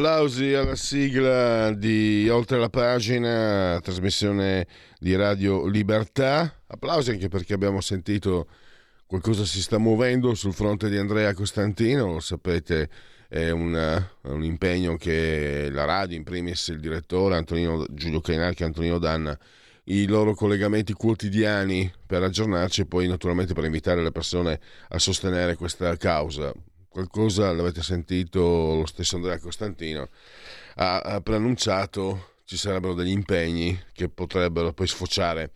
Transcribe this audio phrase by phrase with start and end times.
[0.00, 4.66] Applausi alla sigla di Oltre la pagina, trasmissione
[4.98, 6.62] di Radio Libertà.
[6.68, 8.48] Applausi anche perché abbiamo sentito
[9.04, 12.88] qualcosa si sta muovendo sul fronte di Andrea Costantino, lo sapete
[13.28, 18.66] è un, un impegno che la radio, in primis il direttore Antonino, Giulio Cainarchi e
[18.66, 19.38] Antonino Danna,
[19.84, 25.56] i loro collegamenti quotidiani per aggiornarci e poi naturalmente per invitare le persone a sostenere
[25.56, 26.54] questa causa
[26.90, 30.08] qualcosa l'avete sentito, lo stesso Andrea Costantino
[30.74, 35.52] ha, ha preannunciato ci sarebbero degli impegni che potrebbero poi sfociare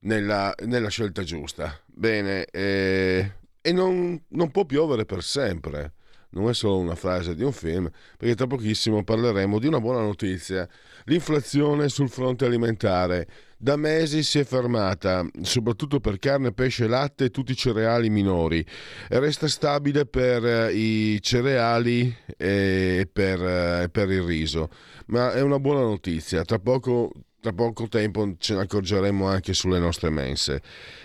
[0.00, 1.78] nella, nella scelta giusta.
[1.84, 5.92] Bene, eh, e non, non può piovere per sempre
[6.30, 10.00] non è solo una frase di un film, perché tra pochissimo parleremo di una buona
[10.00, 10.68] notizia,
[11.04, 13.28] l'inflazione sul fronte alimentare
[13.62, 18.64] da mesi si è fermata, soprattutto per carne, pesce, latte e tutti i cereali minori.
[19.08, 24.70] Resta stabile per eh, i cereali e per, eh, per il riso.
[25.08, 26.42] Ma è una buona notizia.
[26.42, 30.62] Tra poco, tra poco tempo ce ne accorgeremo anche sulle nostre mense.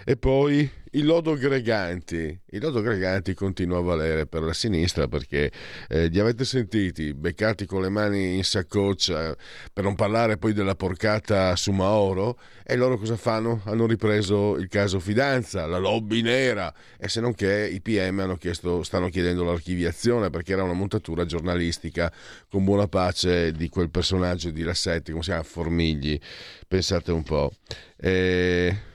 [0.07, 2.39] E poi il lodo Greganti.
[2.51, 5.51] Il lodo Greganti continua a valere per la sinistra perché
[5.89, 9.35] eh, li avete sentiti beccati con le mani in saccoccia,
[9.73, 13.61] per non parlare poi della porcata su Mauro, e loro cosa fanno?
[13.65, 18.83] Hanno ripreso il caso Fidanza, la lobby nera, e se non che i PM chiesto,
[18.83, 22.13] stanno chiedendo l'archiviazione perché era una montatura giornalistica
[22.47, 25.43] con buona pace di quel personaggio di Rassetti, come si chiama?
[25.43, 26.19] Formigli.
[26.67, 27.51] Pensate un po'.
[27.97, 28.93] E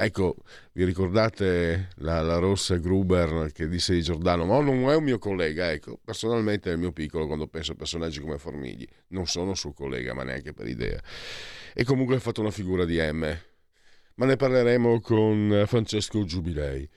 [0.00, 0.36] Ecco,
[0.74, 5.18] vi ricordate la, la, rossa Gruber che disse di Giordano, ma non è un mio
[5.18, 9.56] collega, ecco, personalmente è il mio piccolo quando penso a personaggi come Formigli, non sono
[9.56, 11.02] suo collega, ma neanche per idea.
[11.74, 13.38] E comunque ha fatto una figura di M.
[14.14, 16.88] Ma ne parleremo con Francesco Giubilei.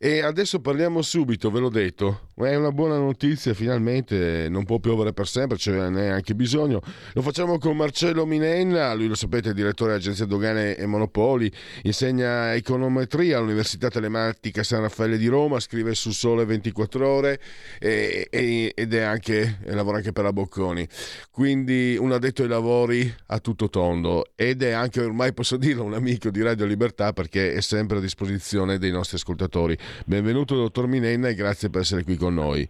[0.00, 5.12] E adesso parliamo subito, ve l'ho detto, è una buona notizia, finalmente non può piovere
[5.12, 6.80] per sempre, ce n'è anche bisogno.
[7.14, 11.50] Lo facciamo con Marcello Minenna, lui lo sapete è direttore dell'Agenzia Dogane e Monopoli,
[11.82, 17.40] insegna econometria all'Università Telematica San Raffaele di Roma, scrive sul Sole 24 ore
[17.80, 20.86] e, e, ed è anche, e lavora anche per la Bocconi.
[21.30, 25.94] Quindi un addetto ai lavori a tutto tondo ed è anche ormai posso dirlo un
[25.94, 29.76] amico di Radio Libertà perché è sempre a disposizione dei nostri ascoltatori.
[30.06, 32.68] Benvenuto dottor Minenna e grazie per essere qui con noi.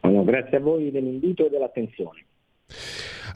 [0.00, 2.24] No, grazie a voi dell'invito e dell'attenzione.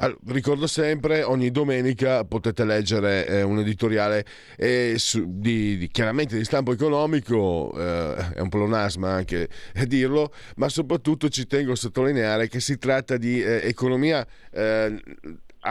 [0.00, 4.24] Allora, ricordo sempre, ogni domenica potete leggere eh, un editoriale
[4.56, 9.48] eh, su, di, di, chiaramente di stampo economico, eh, è un pleonasma anche
[9.86, 14.94] dirlo, ma soprattutto ci tengo a sottolineare che si tratta di eh, economia eh,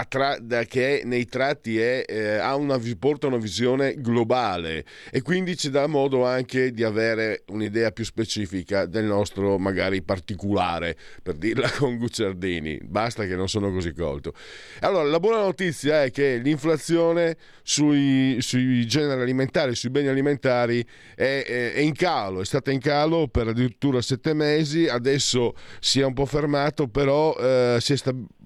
[0.08, 0.38] tra,
[0.68, 6.26] che nei tratti è, eh, una, porta una visione globale e quindi ci dà modo
[6.26, 13.26] anche di avere un'idea più specifica del nostro magari particolare, per dirla con Gucciardini, basta
[13.26, 14.34] che non sono così colto.
[14.82, 21.44] Allora, la buona notizia è che l'inflazione sui, sui generi alimentari, sui beni alimentari è,
[21.46, 26.06] è, è in calo, è stata in calo per addirittura sette mesi, adesso si è
[26.06, 27.98] un po' fermato, però eh, si è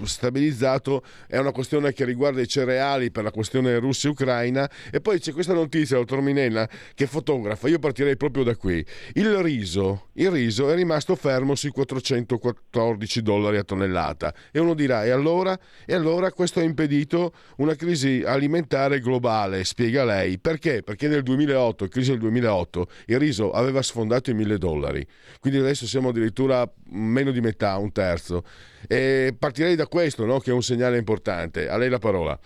[0.03, 5.31] stabilizzato, è una questione che riguarda i cereali per la questione Russia-Ucraina e poi c'è
[5.31, 8.85] questa notizia, dottor Minella, che fotografa, io partirei proprio da qui.
[9.13, 15.05] Il riso, il riso è rimasto fermo sui 414 dollari a tonnellata e uno dirà,
[15.05, 15.57] e allora?
[15.85, 20.37] E allora questo ha impedito una crisi alimentare globale, spiega lei.
[20.37, 20.83] Perché?
[20.83, 25.07] Perché nel 2008, crisi del 2008, il riso aveva sfondato i 1000 dollari,
[25.39, 28.43] quindi adesso siamo addirittura meno di metà, un terzo.
[28.87, 30.39] E partirei da questo, no?
[30.39, 31.19] che è un segnale importante.
[31.29, 32.39] A lei la parola.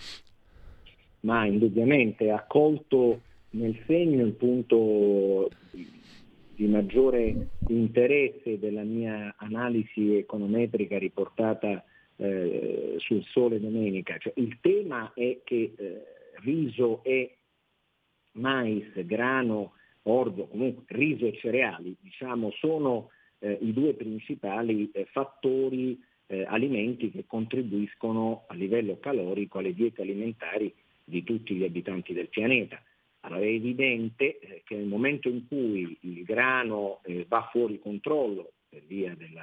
[1.21, 5.49] Ma indubbiamente ha colto nel segno il punto
[6.55, 11.83] di maggiore interesse della mia analisi econometrica riportata
[12.17, 14.17] eh, sul Sole Domenica.
[14.17, 16.03] Cioè, il tema è che eh,
[16.43, 17.37] riso e
[18.33, 19.73] mais, grano,
[20.03, 27.11] orzo, comunque riso e cereali, diciamo, sono eh, i due principali eh, fattori eh, alimenti
[27.11, 30.73] che contribuiscono a livello calorico alle diete alimentari
[31.03, 32.81] di tutti gli abitanti del pianeta.
[33.21, 38.51] Allora è evidente eh, che nel momento in cui il grano eh, va fuori controllo
[38.69, 39.39] per via del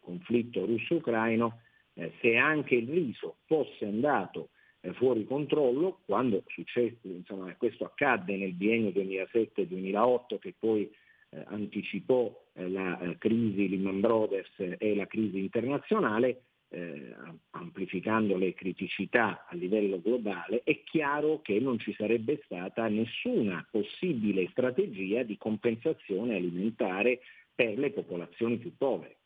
[0.00, 1.60] conflitto russo-ucraino,
[1.94, 8.36] eh, se anche il riso fosse andato eh, fuori controllo, quando successe, insomma, questo accadde
[8.36, 10.90] nel biennio 2007-2008 che poi
[11.46, 17.14] anticipò eh, la eh, crisi Lehman Brothers e la crisi internazionale, eh,
[17.50, 24.48] amplificando le criticità a livello globale, è chiaro che non ci sarebbe stata nessuna possibile
[24.50, 27.20] strategia di compensazione alimentare
[27.54, 29.16] per le popolazioni più povere.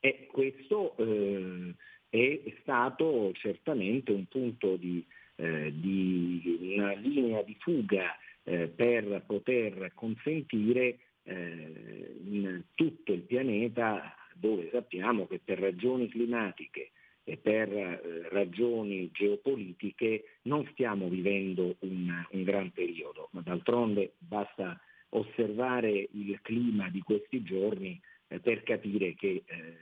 [0.00, 1.74] E questo eh,
[2.08, 5.04] è stato certamente un punto di,
[5.36, 10.98] eh, di una linea di fuga eh, per poter consentire
[11.30, 16.90] eh, in tutto il pianeta dove sappiamo che per ragioni climatiche
[17.22, 24.80] e per eh, ragioni geopolitiche non stiamo vivendo un, un gran periodo, ma d'altronde basta
[25.10, 29.76] osservare il clima di questi giorni eh, per capire che eh,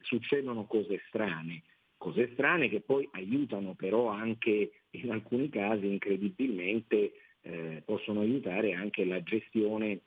[0.00, 1.62] succedono cose strane,
[1.96, 7.12] cose strane che poi aiutano però anche in alcuni casi incredibilmente
[7.42, 10.00] eh, possono aiutare anche la gestione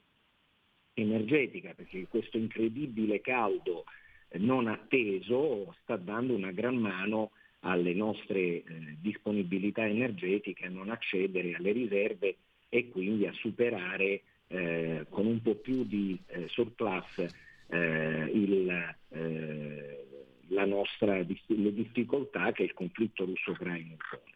[0.96, 3.84] energetica, perché questo incredibile caldo
[4.28, 8.64] eh, non atteso sta dando una gran mano alle nostre eh,
[9.00, 12.36] disponibilità energetiche a non accedere alle riserve
[12.68, 17.26] e quindi a superare eh, con un po' più di eh, surplus
[17.68, 20.04] eh, il, eh,
[20.64, 24.34] nostra, le difficoltà che il conflitto russo-ucraino impone.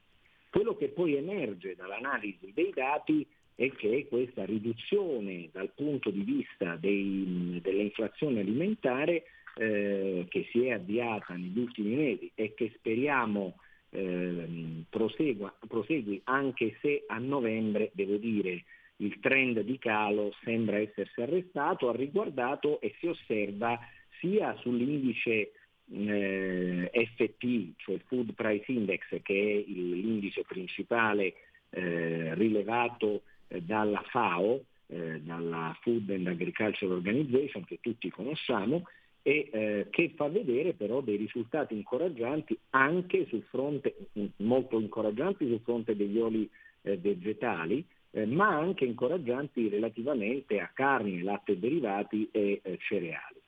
[0.51, 3.27] Quello che poi emerge dall'analisi dei dati
[3.61, 9.25] è che questa riduzione dal punto di vista dei, dell'inflazione alimentare
[9.57, 13.59] eh, che si è avviata negli ultimi mesi e che speriamo
[13.91, 18.65] eh, prosegua, prosegui anche se a novembre, devo dire,
[18.97, 23.79] il trend di calo sembra essersi arrestato, ha riguardato e si osserva
[24.21, 25.53] sia sull'indice
[25.93, 31.35] eh, FP, cioè Food Price Index, che è l'indice principale
[31.69, 33.23] eh, rilevato
[33.59, 38.85] dalla FAO, eh, dalla Food and Agriculture Organization, che tutti conosciamo,
[39.23, 43.95] e eh, che fa vedere però dei risultati incoraggianti anche sul fronte,
[44.37, 46.49] molto incoraggianti sul fronte degli oli
[46.83, 53.41] eh, vegetali, eh, ma anche incoraggianti relativamente a carne, latte derivati e eh, cereali.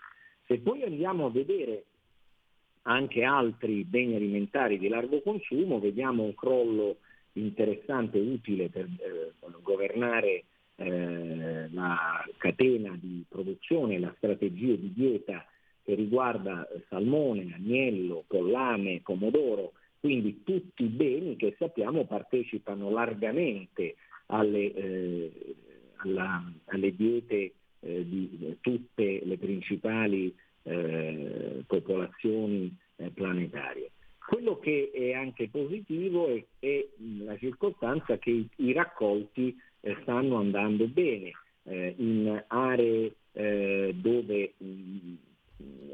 [0.46, 1.84] Se poi andiamo a vedere
[2.82, 6.99] anche altri beni alimentari di largo consumo, vediamo un crollo
[7.34, 9.32] interessante e utile per eh,
[9.62, 10.44] governare
[10.76, 15.44] eh, la catena di produzione, la strategia di dieta
[15.84, 23.96] che riguarda salmone, agnello, pollame, pomodoro, quindi tutti i beni che sappiamo partecipano largamente
[24.26, 25.55] alle, eh,
[25.96, 33.90] alla, alle diete eh, di tutte le principali eh, popolazioni eh, planetarie.
[34.26, 36.86] Quello che è anche positivo è, è
[37.24, 41.32] la circostanza che i, i raccolti eh, stanno andando bene
[41.64, 45.14] eh, in aree eh, dove mh,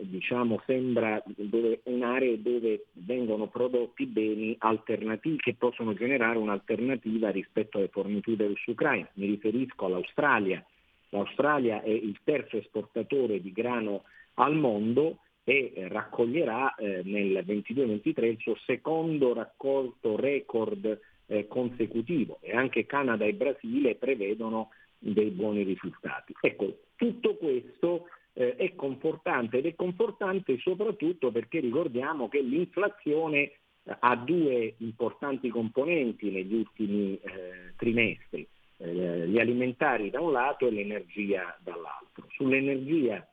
[0.03, 7.89] diciamo sembra dove, in dove vengono prodotti beni alternativi che possono generare un'alternativa rispetto alle
[7.89, 9.11] forniture russo-ucraine.
[9.15, 10.65] Mi riferisco all'Australia.
[11.11, 18.25] L'Australia è il terzo esportatore di grano al mondo e eh, raccoglierà eh, nel 22-23
[18.27, 25.63] il suo secondo raccolto record eh, consecutivo e anche Canada e Brasile prevedono dei buoni
[25.63, 26.35] risultati.
[26.39, 33.53] Ecco, tutto questo eh, è confortante ed è confortante soprattutto perché ricordiamo che l'inflazione eh,
[34.01, 38.47] ha due importanti componenti negli ultimi eh, trimestri,
[38.81, 42.27] gli alimentari da un lato e l'energia dall'altro.
[42.29, 43.27] Sull'energia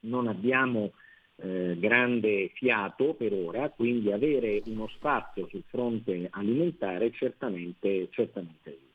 [0.00, 0.92] non abbiamo
[1.36, 8.92] eh, grande fiato per ora, quindi avere uno spazio sul fronte alimentare certamente, certamente aiuta.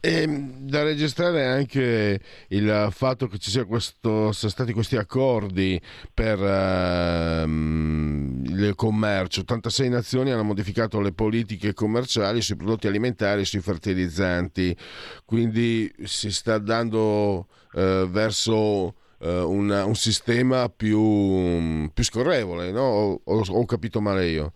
[0.00, 5.80] E da registrare anche il fatto che ci sia questo, siano stati questi accordi
[6.12, 9.40] per uh, il commercio.
[9.40, 14.76] 86 nazioni hanno modificato le politiche commerciali sui prodotti alimentari e sui fertilizzanti,
[15.24, 22.82] quindi si sta andando uh, verso eh, un, un, sistema più, più scorrevole, no?
[22.82, 24.52] O, o, ho capito male io?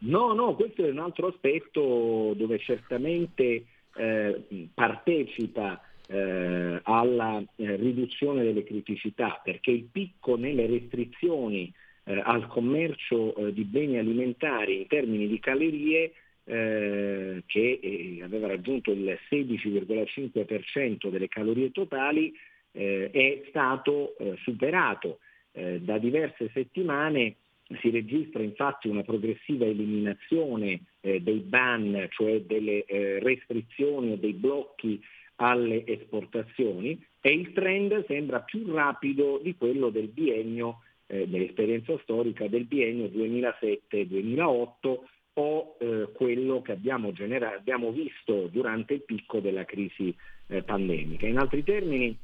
[0.00, 8.42] No, no, questo è un altro aspetto dove certamente eh, partecipa eh, alla eh, riduzione
[8.42, 11.72] delle criticità, perché il picco nelle restrizioni
[12.04, 16.12] eh, al commercio eh, di beni alimentari in termini di calorie
[16.46, 22.34] che aveva raggiunto il 16,5% delle calorie totali,
[22.74, 25.18] eh, è stato eh, superato
[25.54, 27.36] da diverse settimane.
[27.80, 32.84] Si registra infatti una progressiva eliminazione dei ban, cioè delle
[33.20, 35.00] restrizioni o dei blocchi
[35.36, 42.46] alle esportazioni e il trend sembra più rapido di quello del biennio, eh, dell'esperienza storica
[42.48, 44.98] del biennio 2007-2008
[45.36, 50.14] o eh, quello che abbiamo, genera- abbiamo, visto durante il picco della crisi
[50.48, 51.26] eh, pandemica.
[51.26, 52.16] In altri termini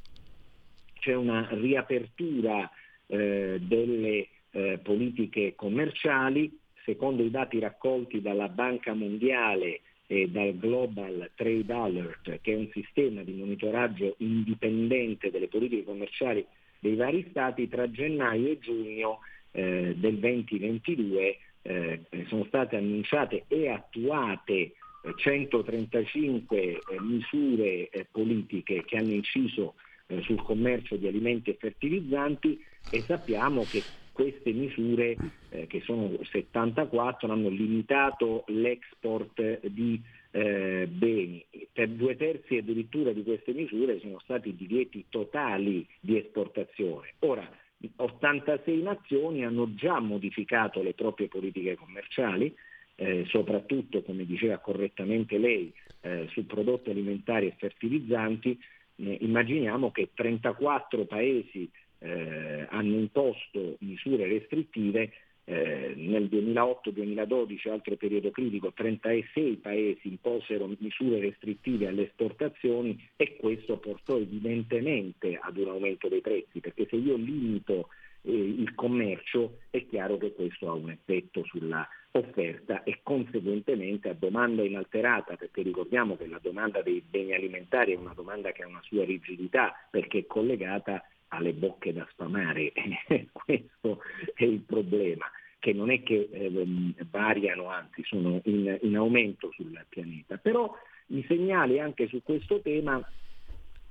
[1.00, 2.70] c'è una riapertura
[3.06, 11.30] eh, delle eh, politiche commerciali, secondo i dati raccolti dalla Banca Mondiale e dal Global
[11.34, 16.44] Trade Alert, che è un sistema di monitoraggio indipendente delle politiche commerciali
[16.78, 19.18] dei vari stati, tra gennaio e giugno
[19.52, 24.72] eh, del 2022 eh, sono state annunciate e attuate
[25.16, 29.74] 135 eh, misure eh, politiche che hanno inciso
[30.10, 35.16] eh, sul commercio di alimenti e fertilizzanti e sappiamo che queste misure,
[35.48, 40.00] eh, che sono 74, hanno limitato l'export di
[40.32, 41.44] eh, beni.
[41.72, 47.14] Per due terzi addirittura di queste misure sono stati divieti totali di esportazione.
[47.20, 47.48] Ora,
[47.96, 52.54] 86 nazioni hanno già modificato le proprie politiche commerciali,
[52.96, 58.58] eh, soprattutto, come diceva correttamente lei, eh, su prodotti alimentari e fertilizzanti.
[59.02, 65.12] Eh, immaginiamo che 34 paesi eh, hanno imposto misure restrittive
[65.44, 73.78] eh, nel 2008-2012, altro periodo critico, 36 paesi imposero misure restrittive alle esportazioni e questo
[73.78, 77.88] portò evidentemente ad un aumento dei prezzi, perché se io limito
[78.22, 84.14] eh, il commercio è chiaro che questo ha un effetto sulla offerta e conseguentemente a
[84.14, 88.66] domanda inalterata, perché ricordiamo che la domanda dei beni alimentari è una domanda che ha
[88.66, 92.72] una sua rigidità perché è collegata alle bocche da sfamare,
[93.32, 94.02] questo
[94.34, 96.66] è il problema che non è che eh,
[97.10, 100.38] variano, anzi sono in, in, aumento sul pianeta.
[100.38, 100.74] Però
[101.08, 103.00] i segnali anche su questo tema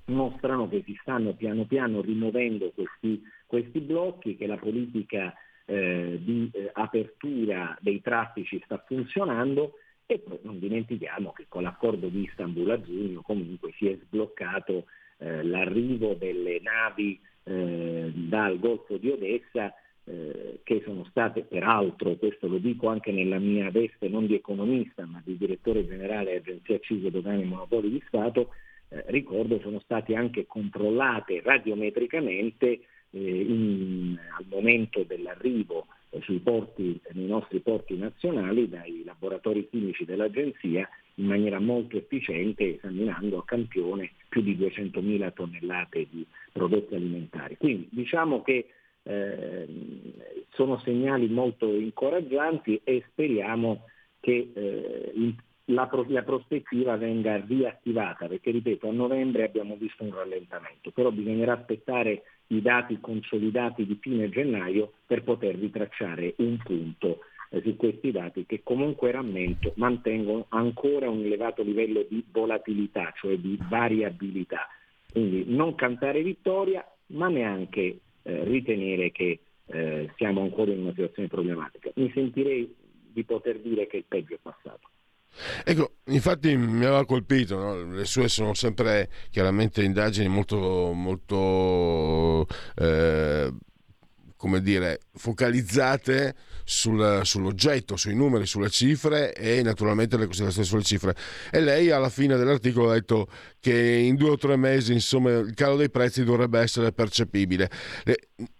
[0.10, 5.34] mostrano che si stanno piano piano rimuovendo questi, questi blocchi, che la politica
[5.66, 9.74] eh, di eh, apertura dei traffici sta funzionando
[10.06, 14.86] e poi non dimentichiamo che con l'accordo di Istanbul a giugno comunque si è sbloccato
[15.20, 19.72] eh, l'arrivo delle navi eh, dal Golfo di Odessa
[20.06, 25.06] eh, che sono state peraltro, questo lo dico anche nella mia veste non di economista
[25.06, 28.50] ma di direttore generale Agenzia CISO Dogane e Monopoli di Stato,
[28.90, 32.68] eh, ricordo sono state anche controllate radiometricamente
[33.12, 40.06] eh, in, al momento dell'arrivo eh, sui porti, nei nostri porti nazionali dai laboratori chimici
[40.06, 47.58] dell'Agenzia in maniera molto efficiente esaminando a campione più di 200.000 tonnellate di prodotti alimentari.
[47.58, 48.70] Quindi diciamo che
[49.04, 49.68] eh,
[50.52, 53.86] sono segnali molto incoraggianti e speriamo
[54.20, 55.12] che eh,
[55.70, 61.54] la, la, prospettiva venga riattivata, perché ripeto, a novembre abbiamo visto un rallentamento, però bisognerà
[61.54, 67.20] aspettare i dati consolidati di fine gennaio per poter ritracciare un punto
[67.52, 73.38] eh, su questi dati che comunque rammento mantengono ancora un elevato livello di volatilità, cioè
[73.38, 74.68] di variabilità.
[75.12, 81.28] Quindi non cantare vittoria, ma neanche eh, ritenere che eh, siamo ancora in una situazione
[81.28, 81.92] problematica.
[81.96, 82.76] Mi sentirei
[83.12, 84.90] di poter dire che il peggio è passato.
[85.64, 87.94] Ecco, infatti mi aveva colpito, no?
[87.94, 93.54] le sue sono sempre chiaramente indagini molto, molto eh,
[94.40, 101.14] come dire, focalizzate sul, sull'oggetto, sui numeri, sulle cifre e naturalmente le considerazioni sulle cifre.
[101.52, 103.28] E lei alla fine dell'articolo ha detto
[103.60, 107.70] che in due o tre mesi insomma, il calo dei prezzi dovrebbe essere percepibile.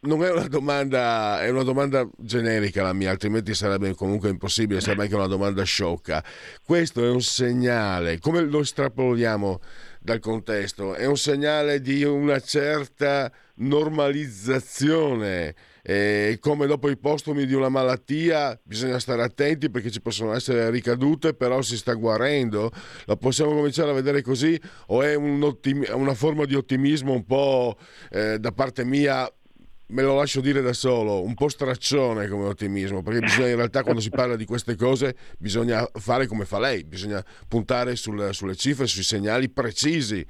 [0.02, 5.04] Non è una domanda, è una domanda generica la mia, altrimenti sarebbe comunque impossibile, sarebbe
[5.04, 6.22] anche una domanda sciocca.
[6.62, 9.62] Questo è un segnale, come lo estrapoliamo
[10.02, 10.94] dal contesto?
[10.94, 18.60] È un segnale di una certa normalizzazione eh, come dopo i postumi di una malattia
[18.64, 22.72] bisogna stare attenti perché ci possono essere ricadute, però si sta guarendo.
[23.06, 27.26] La possiamo cominciare a vedere così o è un ottimi- una forma di ottimismo un
[27.26, 27.78] po'
[28.12, 29.32] eh, da parte mia
[29.90, 33.82] me lo lascio dire da solo, un po' straccione come ottimismo, perché bisogna in realtà
[33.82, 38.56] quando si parla di queste cose bisogna fare come fa lei, bisogna puntare sul, sulle
[38.56, 40.24] cifre, sui segnali precisi.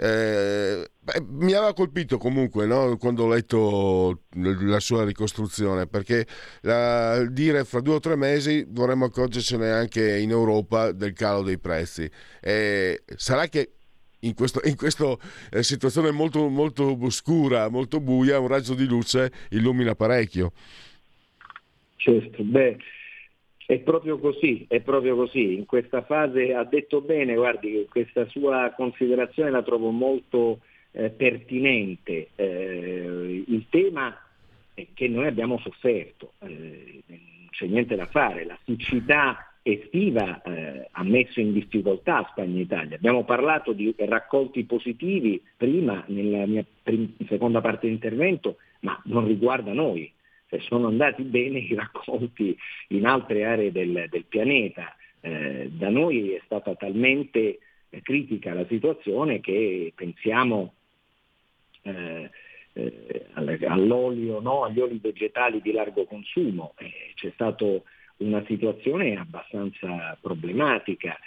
[0.00, 2.96] Eh, eh, mi aveva colpito comunque no?
[2.98, 6.26] quando ho letto la sua ricostruzione, perché
[6.60, 11.58] la, dire fra due o tre mesi vorremmo accorgercene anche in Europa del calo dei
[11.58, 12.08] prezzi.
[12.40, 13.72] E sarà che
[14.20, 14.60] in questa
[15.50, 20.52] eh, situazione molto, molto oscura, molto buia, un raggio di luce illumina parecchio.
[21.96, 22.76] Certo, beh,
[23.70, 25.52] è proprio così, è proprio così.
[25.52, 30.60] In questa fase ha detto bene, guardi, questa sua considerazione la trovo molto
[30.92, 32.28] eh, pertinente.
[32.34, 34.18] Eh, il tema
[34.72, 40.88] è che noi abbiamo sofferto, eh, non c'è niente da fare, la siccità estiva eh,
[40.90, 42.96] ha messo in difficoltà Spagna e Italia.
[42.96, 49.26] Abbiamo parlato di raccolti positivi prima nella mia prim- seconda parte di intervento, ma non
[49.26, 50.10] riguarda noi.
[50.48, 52.56] Cioè, sono andati bene i raccolti
[52.88, 54.96] in altre aree del, del pianeta.
[55.20, 57.58] Eh, da noi è stata talmente
[57.90, 60.74] eh, critica la situazione che pensiamo
[61.82, 62.30] eh,
[62.72, 63.26] eh
[63.66, 64.64] all'olio, no?
[64.64, 66.74] agli oli vegetali di largo consumo.
[66.78, 67.66] Eh, c'è stata
[68.18, 71.18] una situazione abbastanza problematica.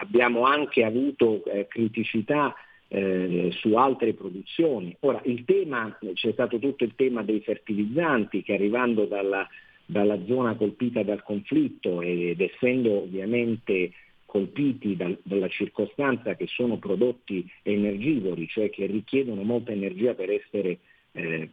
[0.00, 2.54] abbiamo anche avuto eh, criticità
[2.88, 4.96] eh, su altre produzioni.
[5.00, 9.46] Ora, il tema, c'è stato tutto il tema dei fertilizzanti che arrivando dalla,
[9.84, 13.92] dalla zona colpita dal conflitto ed essendo ovviamente
[14.24, 20.78] colpiti dal, dalla circostanza che sono prodotti energivori, cioè che richiedono molta energia per essere
[21.12, 21.50] eh,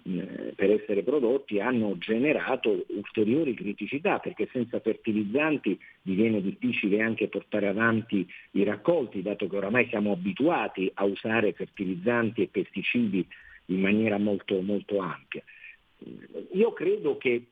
[0.56, 8.28] per essere prodotti hanno generato ulteriori criticità perché senza fertilizzanti diviene difficile anche portare avanti
[8.52, 13.26] i raccolti dato che oramai siamo abituati a usare fertilizzanti e pesticidi
[13.68, 15.42] in maniera molto, molto ampia.
[16.52, 17.46] Io credo che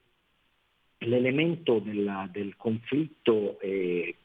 [0.99, 4.15] l'elemento della, del conflitto eh,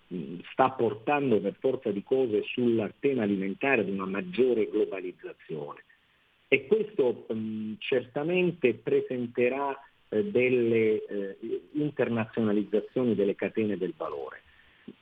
[0.53, 5.85] sta portando per forza di cose sul tema alimentare ad una maggiore globalizzazione
[6.49, 11.37] e questo mh, certamente presenterà eh, delle eh,
[11.73, 14.43] internazionalizzazioni delle catene del valore.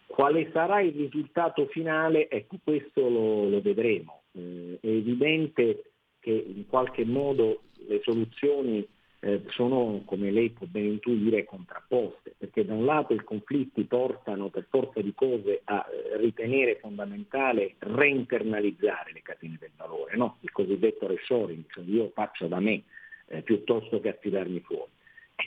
[0.07, 2.29] Quale sarà il risultato finale?
[2.29, 4.23] Ecco, questo lo, lo vedremo.
[4.33, 8.87] Eh, è evidente che in qualche modo le soluzioni
[9.21, 14.49] eh, sono, come lei può ben intuire, contrapposte, perché da un lato i conflitti portano
[14.49, 20.37] per forza di cose a eh, ritenere fondamentale reinternalizzare le catene del valore, no?
[20.41, 22.83] il cosiddetto reshoring, cioè io faccio da me
[23.29, 24.91] eh, piuttosto che affidarmi fuori.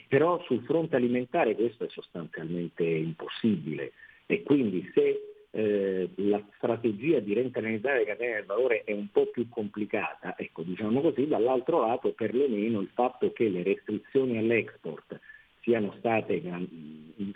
[0.08, 3.92] Però sul fronte alimentare questo è sostanzialmente impossibile
[4.26, 9.26] e quindi se eh, la strategia di reinternalizzare le catene del valore è un po'
[9.26, 15.18] più complicata, ecco diciamo così, dall'altro lato perlomeno il fatto che le restrizioni all'export
[15.60, 16.40] siano state,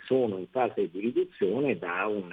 [0.05, 2.31] sono in fase di riduzione da un,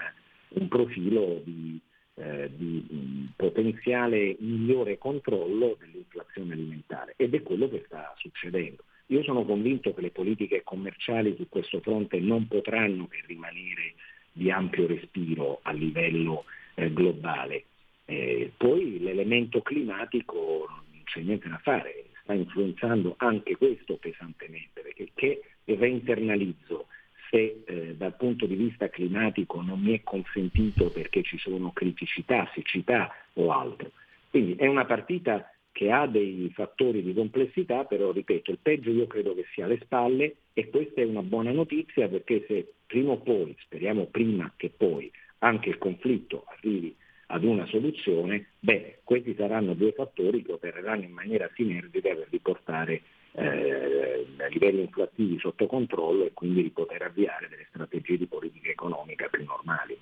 [0.48, 1.78] un profilo di,
[2.14, 8.84] eh, di potenziale migliore controllo dell'inflazione alimentare ed è quello che sta succedendo.
[9.06, 13.94] Io sono convinto che le politiche commerciali su questo fronte non potranno che rimanere
[14.32, 17.64] di ampio respiro a livello eh, globale.
[18.04, 25.08] Eh, poi l'elemento climatico non c'è niente da fare, sta influenzando anche questo pesantemente, perché
[25.14, 26.86] che reinternalizzo
[27.30, 32.50] se eh, dal punto di vista climatico non mi è consentito perché ci sono criticità,
[32.52, 33.90] siccità o altro.
[34.28, 39.06] Quindi è una partita che ha dei fattori di complessità, però ripeto, il peggio io
[39.06, 43.16] credo che sia alle spalle e questa è una buona notizia perché se prima o
[43.16, 46.94] poi, speriamo prima che poi, anche il conflitto arrivi
[47.28, 53.02] ad una soluzione, beh, questi saranno due fattori che opereranno in maniera sinergica per riportare
[53.32, 59.28] eh, livelli inflattivi sotto controllo e quindi di poter avviare delle strategie di politica economica
[59.28, 59.98] più normali.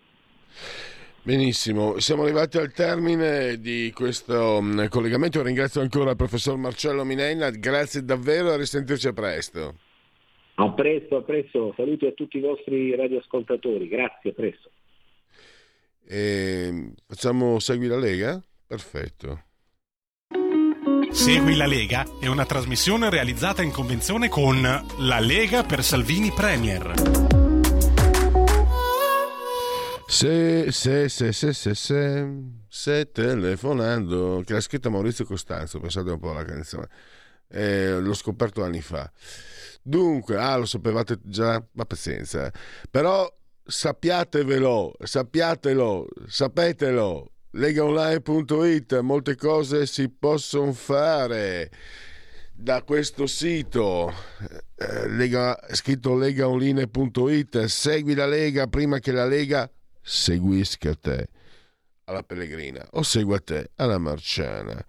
[1.22, 5.42] Benissimo, siamo arrivati al termine di questo mm, collegamento.
[5.42, 9.74] Ringrazio ancora il professor Marcello Minenna, grazie davvero e a risentirci a presto.
[10.54, 11.74] A presto, a presto.
[11.76, 14.70] Saluti a tutti i vostri radioascoltatori, grazie, a presto.
[16.08, 18.42] E facciamo Segui la Lega?
[18.66, 19.44] Perfetto.
[21.10, 27.19] Segui la Lega è una trasmissione realizzata in convenzione con La Lega per Salvini Premier.
[30.10, 32.26] Se, se, se, se, se, se,
[32.68, 36.88] se telefonando, che l'ha scritta Maurizio Costanzo, pensate un po' alla canzone,
[37.48, 39.08] eh, l'ho scoperto anni fa.
[39.80, 42.52] Dunque, ah, lo sapevate già, ma pazienza,
[42.90, 51.70] però sappiatevelo, sappiatelo, sapetelo, legaonline.it, molte cose si possono fare
[52.52, 54.12] da questo sito.
[54.76, 59.70] Eh, lega, scritto legaonline.it segui la Lega prima che la Lega
[60.00, 61.28] seguisca te.
[62.04, 64.84] alla Pellegrina o segua te alla Marciana.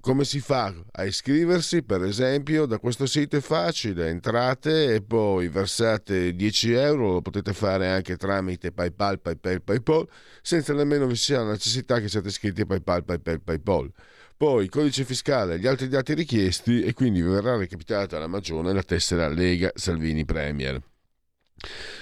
[0.00, 1.82] Come si fa a iscriversi?
[1.82, 7.52] Per esempio, da questo sito è facile, entrate e poi versate 10 euro, lo potete
[7.52, 10.08] fare anche tramite PayPal, PayPal, PayPal,
[10.40, 13.92] senza nemmeno vi sia la necessità che siate iscritti a PayPal, PayPal, PayPal.
[14.38, 18.82] Poi codice fiscale, gli altri dati richiesti e quindi vi verrà recapitata alla magione la
[18.82, 20.80] tessera Lega Salvini Premier.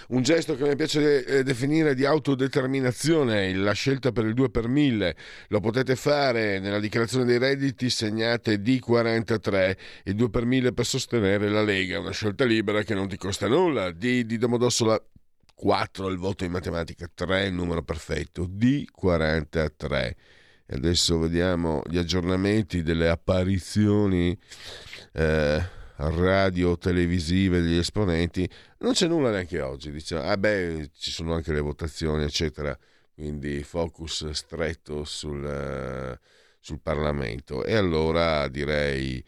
[0.08, 4.68] Un gesto che mi piace eh, definire di autodeterminazione, la scelta per il 2 per
[4.68, 5.16] 1000,
[5.48, 11.48] lo potete fare nella dichiarazione dei redditi segnate D43, il 2 per 1000 per sostenere
[11.48, 15.02] la Lega, una scelta libera che non ti costa nulla, D di Domodossola
[15.54, 20.12] 4 il voto in matematica, 3 il numero perfetto, D43.
[20.70, 24.38] Adesso vediamo gli aggiornamenti delle apparizioni.
[25.12, 29.90] Eh, radio televisive degli esponenti, non c'è nulla neanche oggi.
[29.90, 32.76] Diciamo, ah beh, ci sono anche le votazioni, eccetera,
[33.14, 36.18] quindi focus stretto sul,
[36.60, 37.64] sul Parlamento.
[37.64, 39.22] E allora direi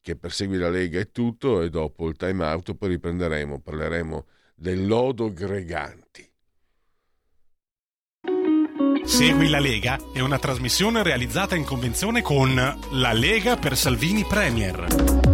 [0.00, 4.26] che per seguire la Lega è tutto e dopo il time out poi riprenderemo, parleremo
[4.54, 6.30] del lodo Greganti.
[9.04, 15.33] Segui la Lega è una trasmissione realizzata in convenzione con La Lega per Salvini Premier.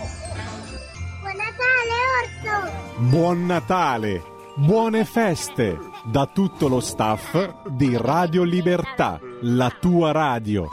[1.41, 3.09] Buon Natale, Orso!
[3.09, 4.23] Buon Natale!
[4.55, 10.67] Buone feste da tutto lo staff di Radio Libertà, la tua radio.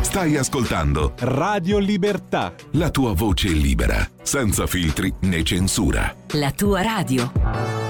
[0.00, 2.54] Stai ascoltando Radio Libertà.
[2.72, 6.14] La tua voce libera, senza filtri né censura.
[6.32, 7.83] La tua radio.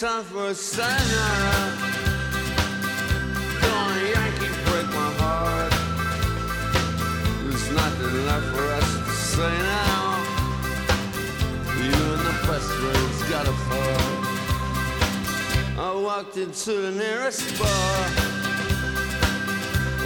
[0.00, 1.72] Time for a sayonara.
[3.62, 5.72] Don't Yankee break my heart.
[7.44, 10.18] There's nothing left for us to say now.
[11.78, 14.10] Even the best rain's gotta fall.
[15.78, 18.08] I walked into the nearest bar.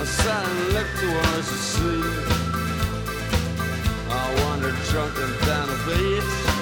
[0.01, 2.05] I sat and looked towards the sea.
[4.11, 6.58] I wandered drunken down the beach.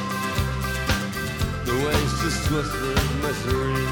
[1.76, 3.84] The waves just twisted misery.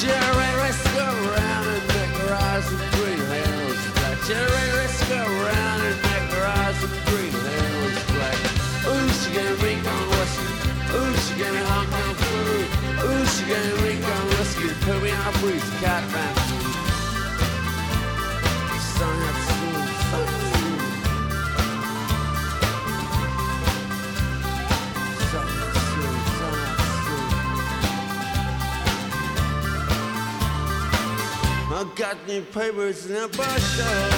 [0.00, 0.50] Jerry
[0.90, 4.18] go around and make her eyes with green halos black.
[4.26, 4.66] Jerry
[5.06, 8.38] go around and make her eyes with green halos black.
[8.90, 10.50] Ooh, she gonna be on whiskey.
[10.98, 12.66] Ooh, she gonna hung on food.
[13.06, 14.66] Ooh, she gonna be on whiskey.
[14.82, 16.34] Put me on a breeze, cat man.
[18.98, 19.39] Sun
[32.00, 34.10] got new papers in a bookstore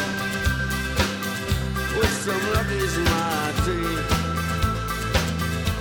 [1.99, 3.11] with some luckies in my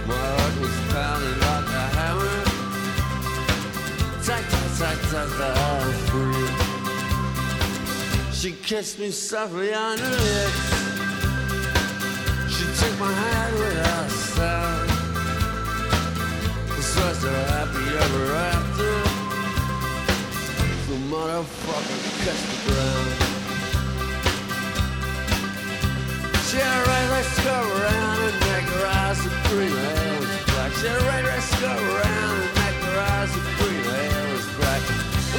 [0.10, 2.38] heart was pounding like a hammer.
[4.26, 5.28] Tack, tack, tack, tack,
[6.10, 6.50] free.
[8.34, 10.70] She kissed me softly on the lips.
[12.50, 14.90] She took my hand without a sound.
[16.76, 19.11] This was a happy ever after
[20.92, 23.12] the motherfucker cuts the ground.
[26.52, 30.72] Jerry, let's go around and make her eyes of green hair was black.
[30.84, 34.84] Jerry, let's go around and make her eyes of green hair was black.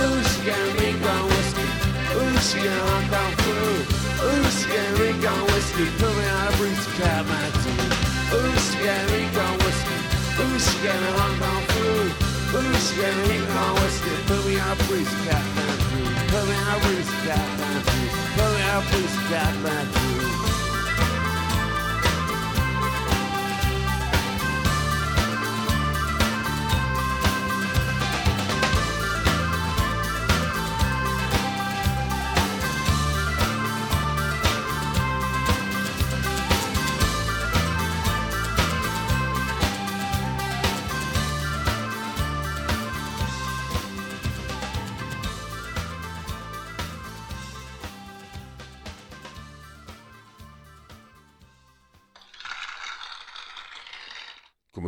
[0.00, 1.68] Ooh, she got me gone whiskey.
[2.16, 3.60] Ooh, she got Hong Kong flu.
[4.24, 5.84] Ooh, she got me gone whiskey.
[6.00, 8.32] Put me on a breeze cat my teeth.
[8.32, 9.98] Ooh, she got me gone whiskey.
[10.40, 14.10] Ooh, she got me Hong Kong let me see that cat on whiskey.
[14.28, 15.16] Put me on priest,
[16.28, 17.82] Put me on priest, Captain.
[18.36, 18.62] Put me
[20.16, 20.21] on.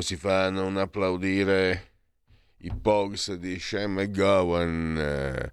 [0.04, 1.92] Si fa a non applaudire
[2.58, 4.98] i Pogs di Sean McGowan?
[4.98, 5.52] Eh,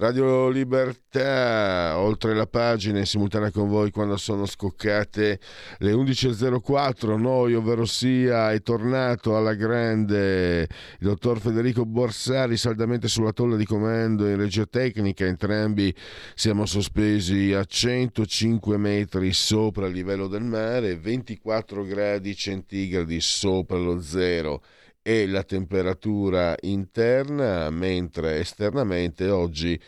[0.00, 5.38] Radio Libertà, oltre la pagina in simultanea con voi quando sono scoccate
[5.76, 10.68] le 11.04, noi, ovvero sia, è tornato alla grande il
[11.06, 15.94] dottor Federico Borsari saldamente sulla tolla di comando in regia tecnica, entrambi
[16.34, 24.00] siamo sospesi a 105 metri sopra il livello del mare, 24 gradi centigradi sopra lo
[24.00, 24.62] zero
[25.02, 29.80] e la temperatura interna, mentre esternamente oggi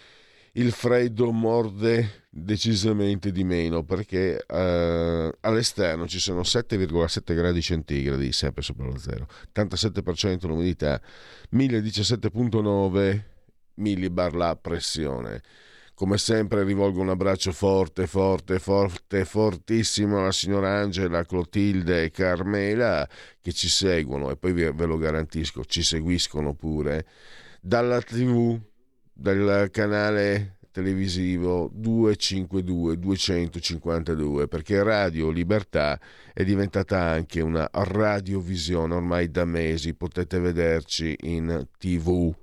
[0.56, 8.62] il freddo morde decisamente di meno perché eh, all'esterno ci sono 7,7 gradi centigradi, sempre
[8.62, 11.00] sopra lo zero, 87% l'umidità,
[11.52, 13.22] 1017,9
[13.74, 15.42] millibar la pressione.
[15.94, 23.08] Come sempre rivolgo un abbraccio forte, forte, forte, fortissimo alla signora Angela, Clotilde e Carmela
[23.40, 27.06] che ci seguono e poi ve lo garantisco, ci seguiscono pure
[27.60, 28.58] dalla TV,
[29.12, 36.00] dal canale televisivo 252 252 perché Radio Libertà
[36.32, 42.34] è diventata anche una radiovisione ormai da mesi potete vederci in tv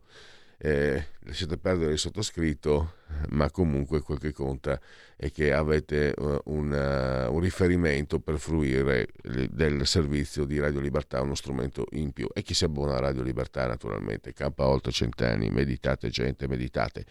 [0.59, 2.93] eh, lasciate perdere il sottoscritto
[3.29, 4.79] ma comunque quel che conta
[5.15, 9.07] è che avete uh, un, uh, un, riferimento per fruire
[9.49, 12.27] del servizio di Radio Libertà, uno strumento in più.
[12.33, 17.05] E chi si abbona a Radio Libertà naturalmente, campa oltre cent'anni, meditate gente, meditate.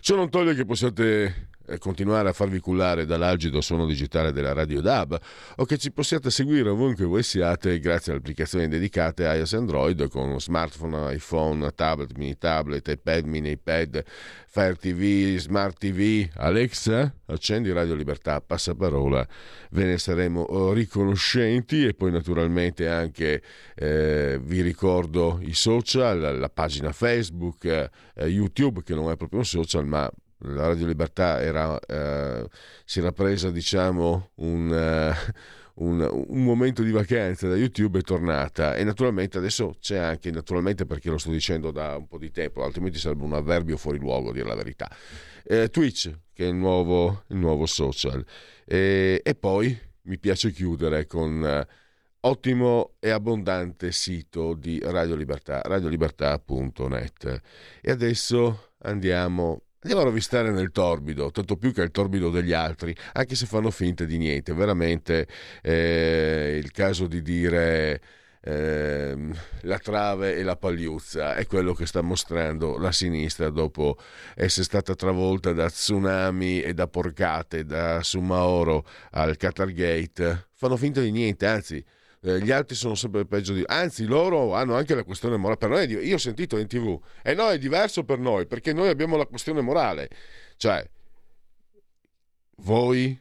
[0.00, 1.34] Ciò non toglie che possiate eh,
[1.78, 5.18] continuare a farvi cullare dall'algido suono digitale della Radio DAB
[5.56, 10.08] o che ci possiate seguire ovunque voi siate grazie alle applicazioni dedicate a iOS Android
[10.08, 14.04] con smartphone, iPhone, tablet, mini tablet, iPad, mini iPad,
[14.46, 16.28] Fire TV, Smart TV.
[16.36, 19.26] Alexa, accendi Radio Libertà, passaparola,
[19.70, 23.42] ve ne saremo eh, riconoscenti e poi naturalmente anche
[23.74, 27.90] eh, vi ricordo i social, la pagina Facebook, eh,
[28.26, 30.10] YouTube che non è proprio un social ma
[30.44, 32.46] la Radio Libertà era, eh,
[32.84, 38.74] si era presa diciamo un, uh, un, un, momento di vacanza da YouTube è tornata.
[38.76, 42.62] E naturalmente adesso c'è anche, naturalmente perché lo sto dicendo da un po' di tempo,
[42.62, 44.90] altrimenti sarebbe un avverbio fuori luogo a dire la verità,
[45.44, 48.24] eh, Twitch che è il nuovo, il nuovo social.
[48.64, 51.66] E, e, poi mi piace chiudere con...
[51.66, 51.82] Uh,
[52.26, 57.40] ottimo e abbondante sito di Radio Libertà, radiolibertà.net.
[57.80, 62.96] E adesso andiamo Andiamo a rovistare nel torbido, tanto più che il torbido degli altri,
[63.12, 64.54] anche se fanno finta di niente.
[64.54, 65.28] Veramente
[65.60, 68.00] eh, il caso di dire
[68.40, 69.14] eh,
[69.60, 73.98] la trave e la pagliuzza è quello che sta mostrando la sinistra dopo
[74.34, 80.48] essere stata travolta da tsunami e da porcate, da Sumaoro al Qatar Gate.
[80.54, 81.84] Fanno finta di niente, anzi
[82.26, 85.58] eh, gli altri sono sempre peggio di anzi loro hanno anche la questione morale.
[85.58, 88.88] Per noi io ho sentito in tv e no è diverso per noi perché noi
[88.88, 90.08] abbiamo la questione morale.
[90.56, 90.88] Cioè
[92.58, 93.20] voi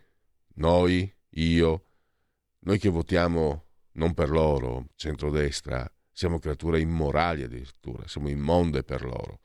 [0.56, 1.86] noi io
[2.60, 9.42] noi che votiamo non per loro centrodestra siamo creature immorali addirittura siamo immonde per loro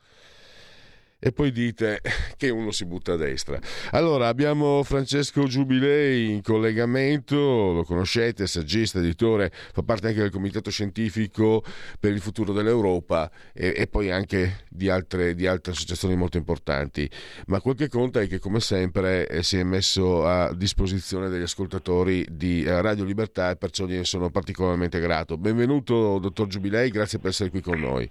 [1.21, 2.01] e poi dite
[2.37, 3.59] che uno si butta a destra.
[3.91, 10.71] Allora abbiamo Francesco Giubilei in collegamento, lo conoscete, saggista, editore, fa parte anche del comitato
[10.71, 11.63] scientifico
[11.99, 17.11] per il futuro dell'Europa e, e poi anche di altre, di altre, associazioni molto importanti.
[17.47, 21.43] Ma quel che conta è che come sempre eh, si è messo a disposizione degli
[21.43, 25.37] ascoltatori di eh, Radio Libertà e perciò gliene sono particolarmente grato.
[25.37, 28.09] Benvenuto dottor Giubilei, grazie per essere qui con noi.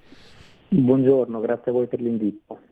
[0.69, 2.66] Buongiorno, grazie a voi per l'invito.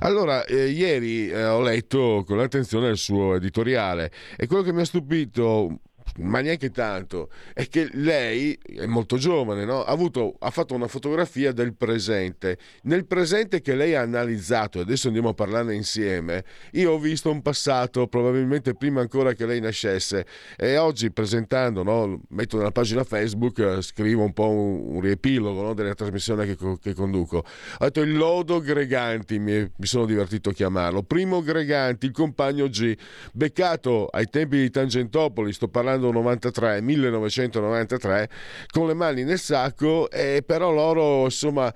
[0.00, 4.80] Allora, eh, ieri eh, ho letto con attenzione il suo editoriale e quello che mi
[4.80, 5.80] ha stupito
[6.18, 9.82] ma neanche tanto, è che lei è molto giovane, no?
[9.82, 12.58] ha, avuto, ha, fatto una fotografia del presente.
[12.82, 17.30] Nel presente che lei ha analizzato, e adesso andiamo a parlarne insieme, io ho visto
[17.30, 20.24] un passato probabilmente prima ancora che lei nascesse
[20.56, 22.20] e oggi presentando, no?
[22.28, 25.74] metto nella pagina Facebook, scrivo un po' un, un riepilogo no?
[25.74, 27.38] della trasmissione che, che, conduco.
[27.38, 31.02] Ho detto il lodo Greganti, mi, mi sono divertito a chiamarlo.
[31.02, 32.96] Primo Greganti, il compagno G,
[33.32, 38.30] beccato ai tempi di Tangentopoli, sto parlando 1993, 1993
[38.70, 41.72] con le mani nel sacco e però loro insomma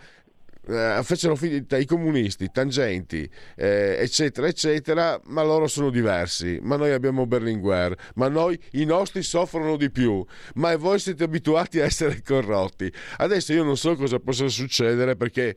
[0.68, 6.58] eh, fecero finta i comunisti, tangenti, eh, eccetera, eccetera, ma loro sono diversi.
[6.62, 10.24] Ma noi abbiamo Berlinguer, ma noi i nostri soffrono di più,
[10.56, 12.92] ma voi siete abituati a essere corrotti.
[13.16, 15.56] Adesso io non so cosa possa succedere perché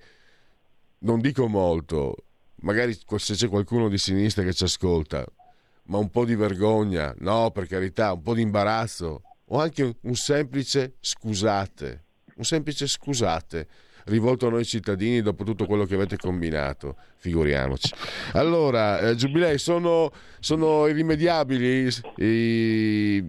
[1.00, 2.16] non dico molto,
[2.62, 5.26] magari se c'è qualcuno di sinistra che ci ascolta,
[5.84, 10.16] ma un po' di vergogna, no, per carità, un po' di imbarazzo o anche un
[10.16, 12.04] semplice scusate.
[12.36, 13.68] un semplice scusate
[14.06, 17.94] rivolto a noi cittadini dopo tutto quello che avete combinato, figuriamoci.
[18.34, 23.24] Allora, eh, Giubilei, sono, sono irrimediabili i,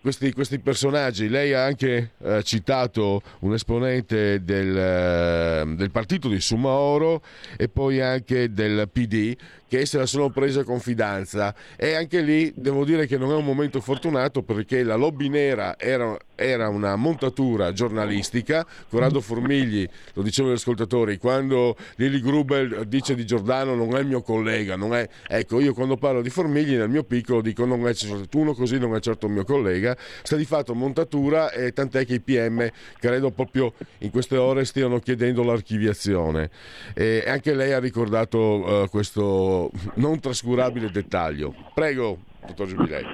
[0.00, 1.28] questi, questi, personaggi.
[1.28, 7.22] Lei ha anche eh, citato un esponente del, eh, del partito di Sumaoro
[7.56, 9.36] e poi anche del PD
[9.68, 11.54] che se la sono presa con fidanza.
[11.76, 15.78] E anche lì devo dire che non è un momento fortunato perché la lobby nera
[15.78, 18.66] era, era una montatura giornalistica.
[18.88, 24.22] Corrado Formigli, lo dicevano gli ascoltatori quando Lili Grubel dice di Giordano non è mio
[24.22, 25.08] collega non è...
[25.26, 28.78] ecco io quando parlo di Formigli nel mio piccolo dico non è certo uno così
[28.78, 29.96] non è certo il mio collega.
[30.22, 34.98] Sta di fatto montatura e tant'è che i PM credo proprio in queste ore stiano
[34.98, 36.50] chiedendo l'archiviazione.
[36.94, 39.55] E anche lei ha ricordato uh, questo
[39.94, 41.54] non trascurabile dettaglio.
[41.74, 43.04] Prego, dottor Giubilei.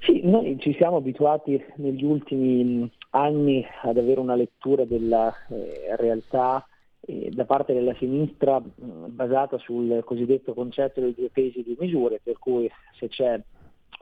[0.00, 6.66] Sì, noi ci siamo abituati negli ultimi anni ad avere una lettura della eh, realtà
[7.00, 11.76] eh, da parte della sinistra mh, basata sul cosiddetto concetto dei due pesi e due
[11.78, 13.40] misure, per cui se c'è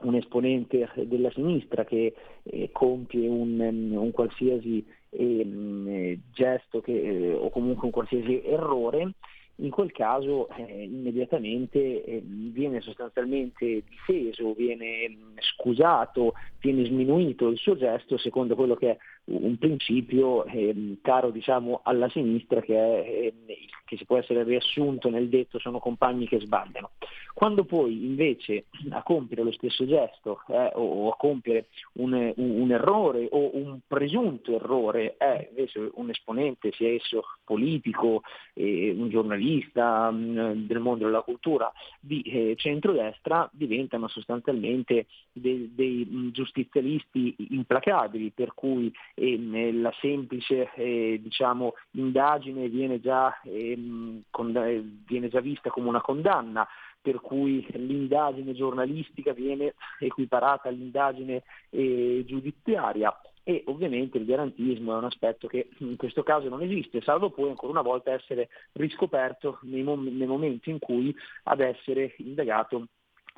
[0.01, 2.13] un esponente della sinistra che
[2.43, 3.59] eh, compie un,
[3.91, 9.13] un qualsiasi eh, gesto che, eh, o comunque un qualsiasi errore,
[9.61, 17.57] in quel caso eh, immediatamente eh, viene sostanzialmente difeso, viene mm, scusato, viene sminuito il
[17.57, 18.97] suo gesto secondo quello che è
[19.29, 25.09] un principio eh, caro diciamo, alla sinistra che, è, ehm, che, si può essere riassunto
[25.09, 26.91] nel detto sono compagni che sbagliano.
[27.33, 32.71] Quando poi invece a compiere lo stesso gesto eh, o a compiere un, un, un,
[32.71, 40.11] errore o un presunto errore è invece un esponente, sia esso politico, eh, un giornalista
[40.11, 47.35] mh, mm, del mondo della cultura di eh, centrodestra, diventano sostanzialmente dei, dei mm, giustizialisti
[47.51, 55.29] implacabili per cui e la semplice eh, diciamo, indagine viene già, ehm, con, eh, viene
[55.29, 56.67] già vista come una condanna
[57.01, 63.17] per cui l'indagine giornalistica viene equiparata all'indagine eh, giudiziaria.
[63.41, 67.49] E ovviamente il garantismo è un aspetto che in questo caso non esiste, salvo poi
[67.49, 72.89] ancora una volta essere riscoperto nei, mom- nei momenti in cui ad essere indagato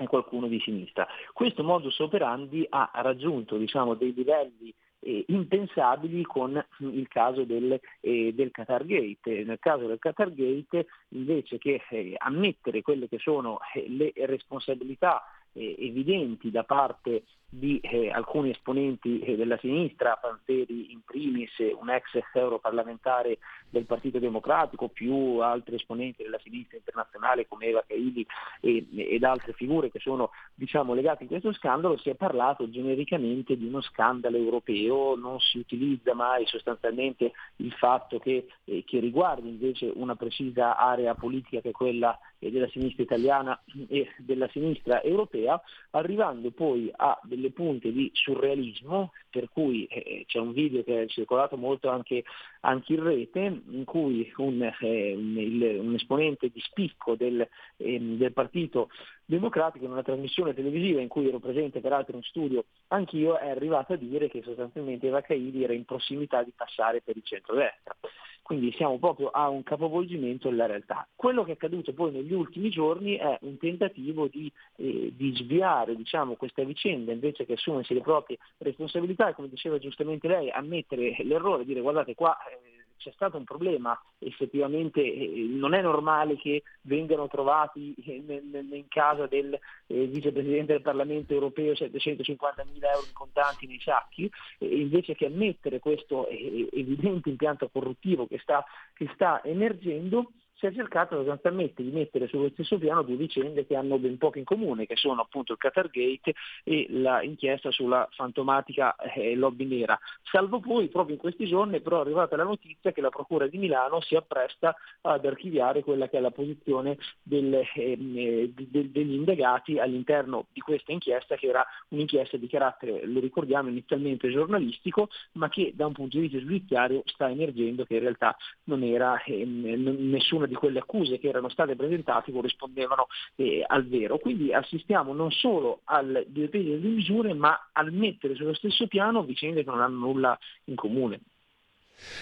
[0.08, 1.08] qualcuno di sinistra.
[1.34, 8.34] Questo modus operandi ha raggiunto diciamo, dei livelli eh, impensabili con il caso del, eh,
[8.34, 9.44] del Qatar Gate.
[9.44, 15.24] Nel caso del Qatar Gate invece che eh, ammettere quelle che sono eh, le responsabilità
[15.54, 21.90] eh, evidenti da parte di eh, alcuni esponenti eh, della sinistra, Panzeri in primis, un
[21.90, 28.26] ex europarlamentare del Partito Democratico, più altri esponenti della sinistra internazionale come Eva Caili
[28.62, 33.58] e, ed altre figure che sono diciamo, legate in questo scandalo, si è parlato genericamente
[33.58, 39.50] di uno scandalo europeo, non si utilizza mai sostanzialmente il fatto che, eh, che riguardi
[39.50, 45.02] invece una precisa area politica che è quella eh, della sinistra italiana e della sinistra
[45.02, 45.62] europea,
[45.92, 51.02] arrivando poi a delle delle punte di surrealismo, per cui eh, c'è un video che
[51.02, 52.24] è circolato molto anche,
[52.62, 58.00] anche in rete, in cui un, eh, un, il, un esponente di spicco del, eh,
[58.00, 58.90] del, Partito
[59.26, 63.94] Democratico in una trasmissione televisiva in cui ero presente peraltro in studio anch'io, è arrivato
[63.94, 67.96] a dire che sostanzialmente Eva Caidi era in prossimità di passare per il centro-destra
[68.42, 71.08] quindi siamo proprio a un capovolgimento della realtà.
[71.16, 75.96] Quello che è accaduto poi negli ultimi giorni è un tentativo di, eh, di sviare
[75.96, 81.16] diciamo, questa vicenda invece che assumersi le proprie responsabilità e come diceva giustamente lei, ammettere
[81.24, 82.71] l'errore, dire guardate qua eh,
[83.02, 89.26] c'è stato un problema, effettivamente eh, non è normale che vengano trovati eh, in casa
[89.26, 94.30] del eh, vicepresidente del Parlamento europeo 750 mila euro in contanti nei sacchi,
[94.60, 100.32] invece che ammettere questo evidente impianto corruttivo che sta, che sta emergendo,
[100.62, 104.38] si è cercato sostanzialmente di mettere sullo stesso piano due vicende che hanno ben poco
[104.38, 110.00] in comune, che sono appunto il Qatar Gate e l'inchiesta sulla fantomatica eh, lobby nera.
[110.22, 113.58] Salvo poi, proprio in questi giorni, però è arrivata la notizia che la Procura di
[113.58, 119.14] Milano si appresta ad archiviare quella che è la posizione del, ehm, eh, de, degli
[119.14, 125.50] indagati all'interno di questa inchiesta, che era un'inchiesta di carattere, lo ricordiamo, inizialmente giornalistico, ma
[125.50, 129.44] che da un punto di vista giudiziario sta emergendo che in realtà non era eh,
[129.44, 134.18] nessuna di quelle accuse che erano state presentate corrispondevano eh, al vero.
[134.18, 139.64] Quindi assistiamo non solo al dirimpegno delle misure, ma al mettere sullo stesso piano vicende
[139.64, 141.22] che non hanno nulla in comune.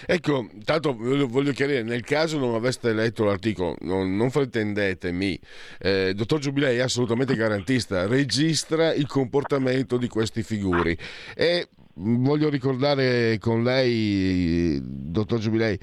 [0.06, 5.40] Ecco, tanto voglio chiarire, nel caso non aveste letto l'articolo, non, non fraintendetemi,
[5.80, 10.96] eh, dottor Giubilei è assolutamente garantista, registra il comportamento di questi figuri
[11.34, 15.78] e voglio ricordare con lei, dottor Giubilei,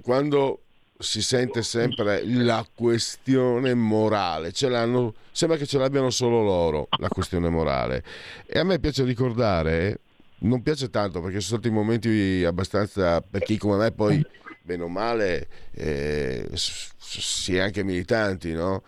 [0.00, 0.62] quando
[0.98, 8.04] si sente sempre la questione morale, sembra che ce l'abbiano solo loro, la questione morale.
[8.46, 10.00] E a me piace ricordare,
[10.38, 14.24] non piace tanto perché sono stati momenti abbastanza, per chi come me poi,
[14.62, 18.82] bene o male, eh, si è anche militanti, no?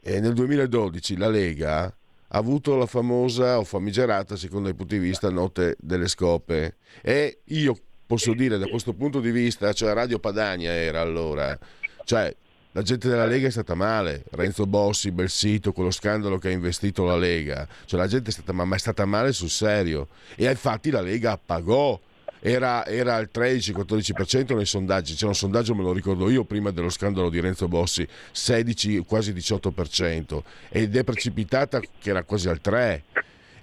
[0.00, 1.84] E nel 2012 la Lega
[2.28, 6.76] ha avuto la famosa o famigerata, secondo i punti di vista, notte delle scope.
[7.02, 7.76] E io
[8.06, 11.58] posso dire da questo punto di vista, cioè Radio Padania era allora,
[12.04, 12.34] cioè
[12.76, 17.04] la gente della Lega è stata male, Renzo Bossi, Belsito, quello scandalo che ha investito
[17.04, 20.08] la Lega, cioè la gente è stata, ma è stata male sul serio.
[20.34, 21.98] E infatti la Lega pagò.
[22.38, 26.90] Era, era al 13-14% nei sondaggi, c'era un sondaggio, me lo ricordo io, prima dello
[26.90, 33.00] scandalo di Renzo Bossi, 16, quasi 18%, ed è precipitata che era quasi al 3%.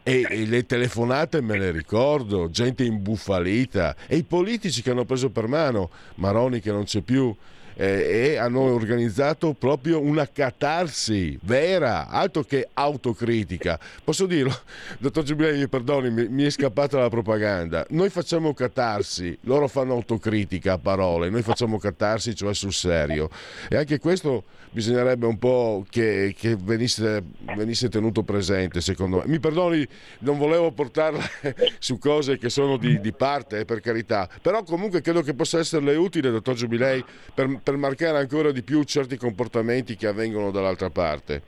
[0.06, 5.30] E, e, le telefonate me le ricordo, gente imbufalita e i politici che hanno preso
[5.30, 7.34] per mano, Maroni che non c'è più,
[7.76, 13.80] eh, e hanno organizzato proprio una catarsi vera, altro che autocritica.
[14.04, 14.56] Posso dirlo,
[15.00, 17.86] dottor Giubilei, perdoni, mi, mi, è scappata la propaganda.
[17.90, 23.30] Noi facciamo catarsi, loro fanno autocritica a parole, noi facciamo catarsi, cioè sul serio.
[23.70, 24.44] E anche questo
[24.74, 27.24] bisognerebbe un po' che, che venisse,
[27.56, 29.24] venisse, tenuto presente, secondo me.
[29.28, 29.88] Mi perdoni,
[30.20, 31.24] non volevo portarla
[31.78, 35.60] su cose che sono di, di parte, eh, per carità, però comunque credo che possa
[35.60, 37.04] esserle utile, dottor Giubilei,
[37.34, 41.42] per, per marcare ancora di più certi comportamenti che avvengono dall'altra parte.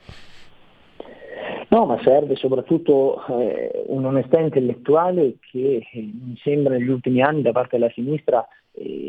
[1.68, 7.52] No, ma serve soprattutto eh, un'onestà intellettuale che eh, mi sembra negli ultimi anni da
[7.52, 8.48] parte della sinistra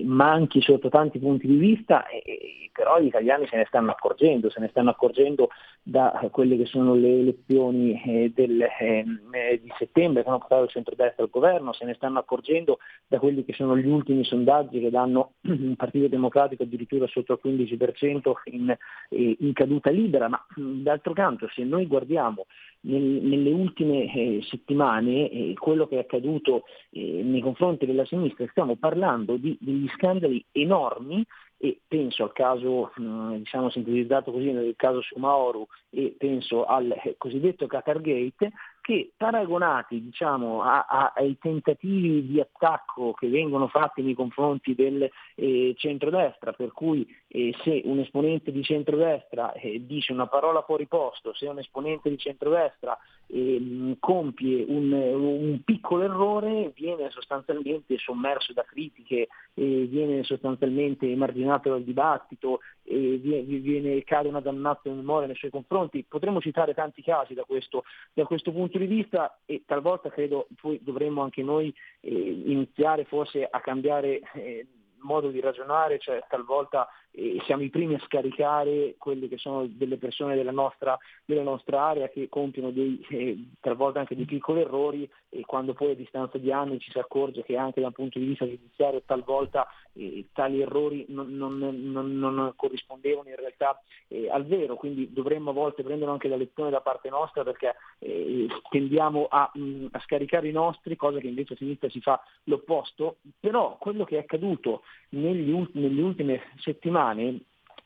[0.05, 4.61] manchi sotto tanti punti di vista, eh, però gli italiani se ne stanno accorgendo, se
[4.61, 5.49] ne stanno accorgendo
[5.83, 10.65] da quelle che sono le elezioni eh, del, ehm, eh, di settembre che hanno portato
[10.65, 14.81] il centrodestra al governo, se ne stanno accorgendo da quelli che sono gli ultimi sondaggi
[14.81, 18.77] che danno un Partito Democratico addirittura sotto il 15% in,
[19.09, 22.47] eh, in caduta libera, ma d'altro canto se noi guardiamo
[22.87, 28.77] nelle ultime eh, settimane eh, quello che è accaduto eh, nei confronti della sinistra, stiamo
[28.77, 31.25] parlando di, degli scandali enormi
[31.59, 38.01] e penso al caso, diciamo sintetizzato così, nel caso Sumaoru e penso al cosiddetto Qatar
[38.03, 38.53] Gate,
[38.87, 45.11] che paragonati diciamo, a, a, ai tentativi di attacco che vengono fatti nei confronti del
[45.35, 50.87] eh, centrodestra, per cui eh, se un esponente di centrodestra eh, dice una parola fuori
[50.87, 52.97] posto, se un esponente di centrodestra
[53.29, 61.83] ehm, compie un, un, piccolo errore viene sostanzialmente sommerso da critiche, viene sostanzialmente emarginato dal
[61.83, 66.05] dibattito, viene, viene, cade una dannata memoria nei suoi confronti.
[66.07, 70.49] Potremmo citare tanti casi da questo, da questo punto punto di vista e talvolta credo
[70.61, 74.67] poi dovremmo anche noi eh, iniziare forse a cambiare eh,
[75.01, 79.97] modo di ragionare, cioè talvolta eh, siamo i primi a scaricare quelle che sono delle
[79.97, 85.09] persone della nostra, della nostra area che compiono dei, eh, talvolta anche dei piccoli errori
[85.31, 88.27] e quando poi a distanza di anni ci si accorge che anche dal punto di
[88.27, 94.45] vista giudiziario talvolta eh, tali errori non, non, non, non, corrispondevano in realtà eh, al
[94.45, 99.27] vero, quindi dovremmo a volte prendere anche la lezione da parte nostra perché eh, tendiamo
[99.31, 103.79] a, mh, a, scaricare i nostri, cosa che invece a sinistra si fa l'opposto, però
[103.79, 107.06] quello che è accaduto negli, nelle ultime settimane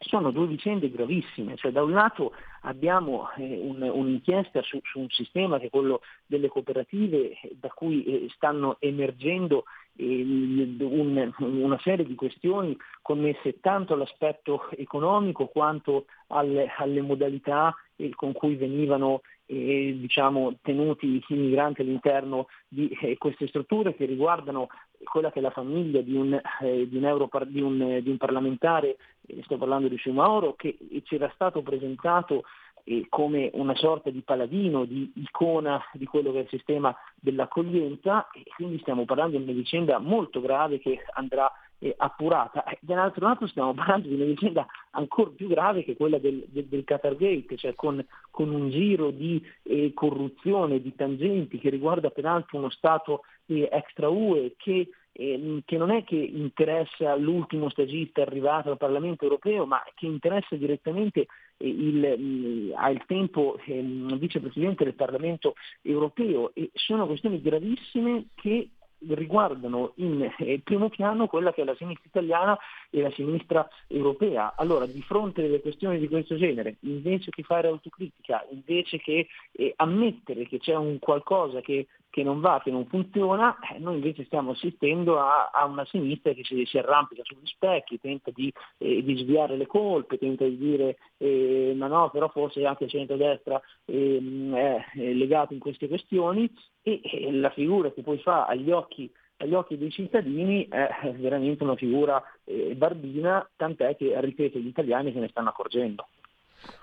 [0.03, 5.11] sono due vicende gravissime, cioè da un lato abbiamo eh, un, un'inchiesta su, su, un
[5.11, 9.65] sistema che è quello delle cooperative da cui eh, stanno emergendo
[9.97, 18.11] eh, un, una serie di questioni connesse tanto all'aspetto economico quanto alle, alle modalità eh,
[18.15, 24.69] con cui venivano eh, diciamo, tenuti i migranti all'interno di eh, queste strutture che riguardano
[25.05, 28.11] quella che è la famiglia di un, eh, di un, Europar- di un, eh, di
[28.11, 28.97] un parlamentare,
[29.27, 32.45] eh, sto parlando di Schumauro, che ci era stato presentato
[32.85, 38.29] eh, come una sorta di paladino, di icona di quello che è il sistema dell'accoglienza
[38.31, 41.51] e quindi stiamo parlando di una vicenda molto grave che andrà
[41.81, 42.65] eh, appurata.
[42.81, 46.85] Dall'altro lato stiamo parlando di una vicenda ancora più grave che quella del, del, del
[46.85, 52.59] Qatar Gate, cioè con, con un giro di eh, corruzione, di tangenti che riguarda peraltro
[52.59, 58.71] uno Stato eh, extra UE che ehm, che non è che interessa l'ultimo stagista arrivato
[58.71, 61.27] al Parlamento europeo, ma che interessa direttamente
[61.61, 68.71] il, al tempo eh, vicepresidente del Parlamento europeo e sono questioni gravissime che
[69.09, 72.59] riguardano in eh, primo piano quella che è la sinistra italiana
[72.91, 74.55] e la sinistra europea.
[74.57, 79.73] Allora, di fronte alle questioni di questo genere, invece che fare autocritica, invece che eh,
[79.77, 84.25] ammettere che c'è un qualcosa che che non va, che non funziona, eh, noi invece
[84.25, 89.03] stiamo assistendo a, a una sinistra che si, si, arrampica sugli specchi, tenta di, eh,
[89.03, 93.61] di, sviare le colpe, tenta di dire eh, ma no, però forse anche il centro-destra
[93.85, 96.53] ehm, è, legato in queste questioni
[96.83, 101.63] e, e la figura che poi fa agli occhi agli occhi dei cittadini è veramente
[101.65, 106.07] una figura eh, barbina, tant'è che, ripeto, gli italiani se ne stanno accorgendo.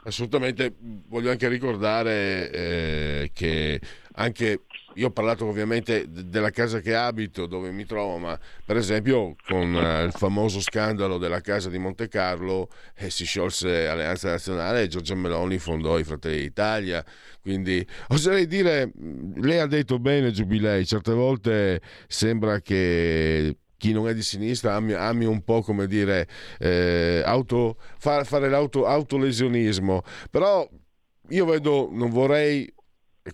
[0.06, 0.74] Assolutamente,
[1.08, 3.80] voglio anche ricordare eh, che
[4.14, 4.62] anche
[4.98, 9.76] io ho parlato ovviamente della casa che abito, dove mi trovo, ma per esempio con
[9.76, 14.88] eh, il famoso scandalo della casa di Monte Carlo eh, si sciolse Alleanza Nazionale e
[14.88, 17.06] Giorgia Meloni fondò i Fratelli d'Italia.
[17.42, 18.92] Quindi oserei dire,
[19.36, 24.94] lei ha detto bene Giubilei, certe volte sembra che chi non è di sinistra ami,
[24.94, 26.28] ami un po' come dire
[26.58, 30.68] eh, auto, fare, fare l'autolesionismo però
[31.30, 32.74] io vedo non vorrei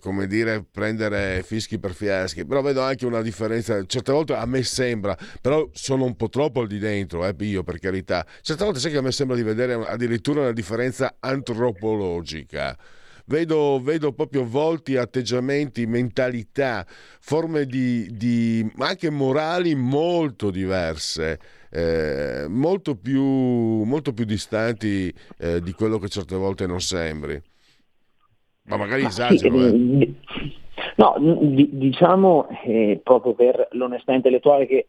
[0.00, 4.62] come dire prendere fischi per fiaschi però vedo anche una differenza certe volte a me
[4.62, 8.80] sembra però sono un po' troppo al di dentro eh, io per carità certe volte
[8.80, 12.76] sai che a me sembra di vedere addirittura una differenza antropologica
[13.26, 16.86] vedo, vedo proprio volti, atteggiamenti, mentalità,
[17.20, 21.38] forme di, di anche morali molto diverse.
[21.70, 27.42] Eh, molto, più, molto più distanti eh, di quello che certe volte non sembri.
[28.64, 29.58] Ma magari Ma esagero.
[29.58, 30.14] Sì, eh.
[30.96, 34.88] No, diciamo eh, proprio per l'onestà intellettuale che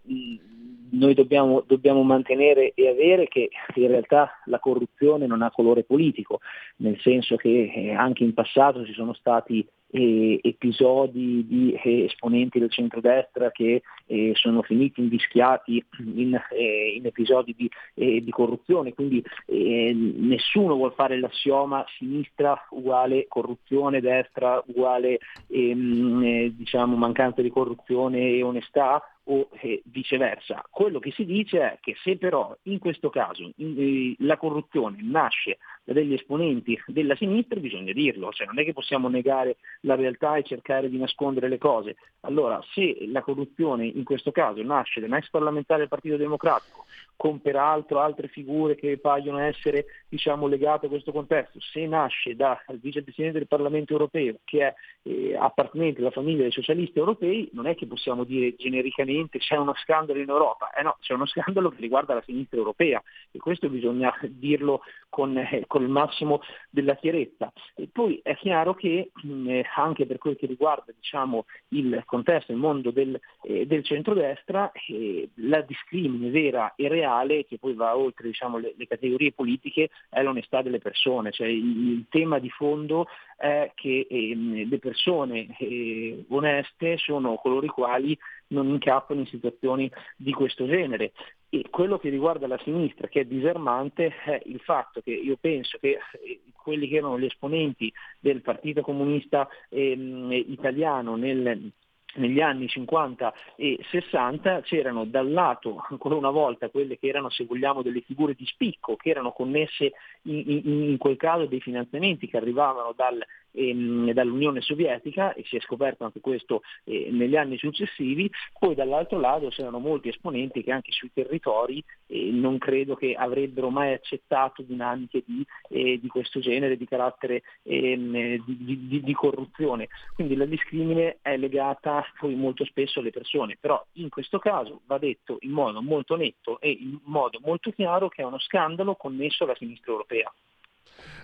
[0.91, 6.39] noi dobbiamo, dobbiamo, mantenere e avere che in realtà la corruzione non ha colore politico,
[6.77, 12.59] nel senso che eh, anche in passato ci sono stati eh, episodi di eh, esponenti
[12.59, 15.83] del centrodestra che eh, sono finiti invischiati
[16.15, 23.25] in, eh, in episodi di, eh, di, corruzione, quindi nessuno vuole fare l'assioma sinistra uguale
[23.27, 30.63] corruzione, destra uguale ehm, diciamo, mancanza di corruzione e onestà, o eh, viceversa.
[30.69, 34.97] Quello che si dice è che se però in questo caso in, eh, la corruzione
[35.01, 35.57] nasce
[35.93, 40.43] degli esponenti della sinistra bisogna dirlo, cioè non è che possiamo negare la realtà e
[40.43, 41.95] cercare di nascondere le cose.
[42.21, 46.85] Allora se la corruzione in questo caso nasce da un ex parlamentare del Partito Democratico,
[47.15, 52.57] con peraltro altre figure che paiono essere diciamo, legate a questo contesto, se nasce dal
[52.81, 54.73] vicepresidente del Parlamento europeo che è
[55.03, 59.73] eh, appartenente alla famiglia dei socialisti europei, non è che possiamo dire genericamente c'è uno
[59.75, 63.69] scandalo in Europa, eh no, c'è uno scandalo che riguarda la sinistra europea e questo
[63.69, 67.51] bisogna dirlo con, eh, con il massimo della chiarezza.
[67.75, 72.53] E poi è chiaro che mh, eh, anche per quel che riguarda diciamo, il contesto,
[72.53, 77.73] il mondo del, eh, del centrodestra, eh, la discrimine vera e reale reale che poi
[77.73, 82.39] va oltre diciamo, le, le, categorie politiche è l'onestà delle persone, cioè il, il tema
[82.39, 83.07] di fondo
[83.37, 88.17] è che eh, le persone eh, oneste sono coloro i quali
[88.47, 91.13] non incappano in situazioni di questo genere.
[91.49, 95.77] E quello che riguarda la sinistra, che è disarmante, è il fatto che io penso
[95.79, 101.71] che eh, quelli che erano gli esponenti del Partito Comunista ehm, italiano nel
[102.15, 107.45] negli anni 50 e 60 c'erano dal lato ancora una volta quelle che erano se
[107.45, 109.93] vogliamo delle figure di spicco che erano connesse
[110.23, 113.23] in, in, in quel caso dei finanziamenti che arrivavano dal
[113.55, 118.29] ehm, dall'Unione Sovietica e si è scoperto anche questo eh, negli anni successivi,
[118.59, 123.69] poi dall'altro lato c'erano molti esponenti che anche sui territori eh, non credo che avrebbero
[123.69, 129.87] mai accettato dinamiche di, eh, di questo genere, di carattere ehm, di, di, di, corruzione.
[130.13, 134.97] Quindi la discrimine è legata poi molto spesso alle persone, però in questo caso va
[134.97, 139.43] detto in modo molto netto e in modo molto chiaro che è uno scandalo connesso
[139.43, 140.31] alla sinistra europea.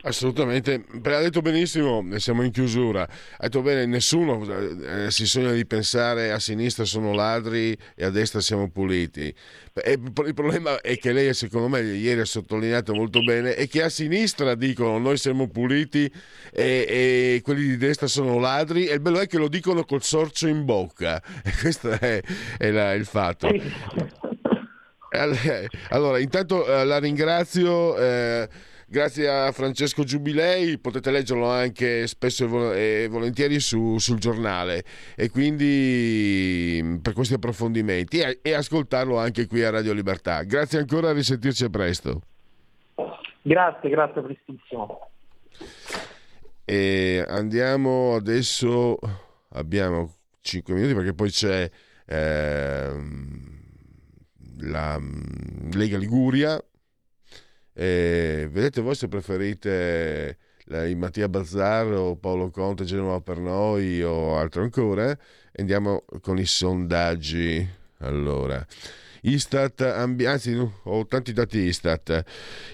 [0.04, 4.42] Assolutamente, ha detto benissimo, siamo in chiusura, ha detto bene, nessuno
[5.06, 9.34] eh, si sogna di pensare a sinistra sono ladri e a destra siamo puliti.
[9.74, 13.84] E il problema è che lei, secondo me, ieri ha sottolineato molto bene, è che
[13.84, 16.12] a sinistra dicono noi siamo puliti
[16.52, 20.02] e, e quelli di destra sono ladri e il bello è che lo dicono col
[20.02, 22.20] sorcio in bocca, e questo è,
[22.58, 23.50] è la, il fatto.
[25.90, 27.98] Allora, intanto eh, la ringrazio.
[27.98, 28.50] Eh,
[28.92, 34.84] Grazie a Francesco Giubilei, potete leggerlo anche spesso e volentieri su, sul giornale
[35.16, 40.44] e quindi mm, per questi approfondimenti e, e ascoltarlo anche qui a Radio Libertà.
[40.44, 42.22] Grazie ancora, a risentirci presto.
[43.42, 45.10] Grazie, grazie prestissimo.
[46.66, 48.98] E andiamo adesso,
[49.52, 51.70] abbiamo 5 minuti perché poi c'è
[52.08, 52.92] eh,
[54.64, 56.62] la mm, Lega Liguria
[57.74, 64.38] eh, vedete voi se preferite eh, i Mattia Bazzaro, Paolo Conte, Genova per noi o
[64.38, 65.18] altro ancora.
[65.58, 67.68] Andiamo con i sondaggi.
[68.00, 68.66] Allora,
[69.22, 72.24] Istat, anzi ho tanti dati Istat,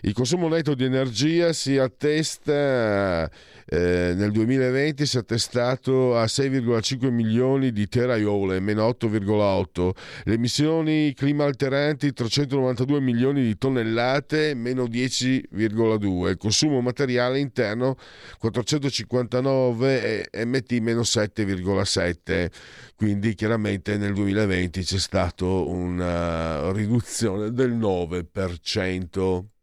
[0.01, 3.29] il consumo netto di energia si attesta
[3.69, 9.89] eh, nel 2020 si è attestato a 6,5 milioni di teraiole, meno 8,8.
[10.23, 16.29] Le emissioni clima alteranti 392 milioni di tonnellate, meno 10,2.
[16.29, 17.97] Il consumo materiale interno
[18.39, 22.49] 459 MT, meno 7,7.
[22.95, 29.55] Quindi chiaramente nel 2020 c'è stata una riduzione del 9%.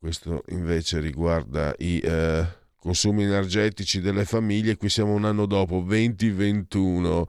[0.00, 2.42] Questo invece riguarda i eh,
[2.78, 4.78] consumi energetici delle famiglie.
[4.78, 7.28] Qui siamo un anno dopo, 2021.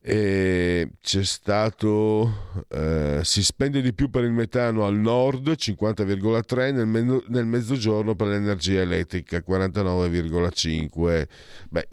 [0.00, 6.86] E c'è stato eh, si spende di più per il metano al nord 50,3 nel,
[6.86, 11.26] me- nel mezzogiorno per l'energia elettrica 49,5
[11.68, 11.88] beh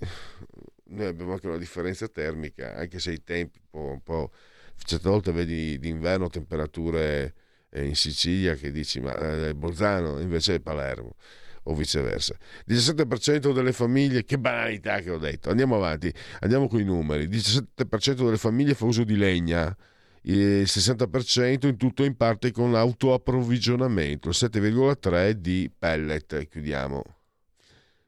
[0.89, 4.31] noi abbiamo anche una differenza termica anche se i tempi un po', un po'
[4.77, 7.33] certe volte vedi d'inverno temperature
[7.76, 11.15] in Sicilia che dici ma è Bolzano invece è Palermo
[11.63, 12.36] o viceversa.
[12.67, 18.13] 17% delle famiglie, che banalità che ho detto, andiamo avanti, andiamo con i numeri, 17%
[18.13, 19.76] delle famiglie fa uso di legna,
[20.24, 27.03] il 60% in tutto in parte con autoapprovvigionamento, il 7,3% di pellet, chiudiamo.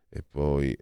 [0.10, 0.78] E poi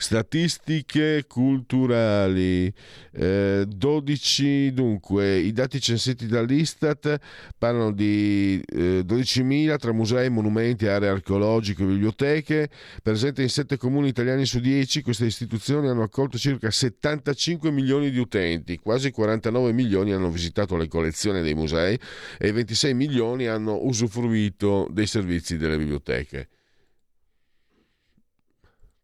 [0.00, 2.72] Statistiche culturali,
[3.12, 7.18] eh, 12 dunque, i dati censiti dall'Istat
[7.58, 12.70] parlano di eh, 12.000 tra musei, monumenti, aree archeologiche biblioteche,
[13.02, 18.18] presenti in 7 comuni italiani su 10, queste istituzioni hanno accolto circa 75 milioni di
[18.18, 22.00] utenti, quasi 49 milioni hanno visitato le collezioni dei musei
[22.38, 26.48] e 26 milioni hanno usufruito dei servizi delle biblioteche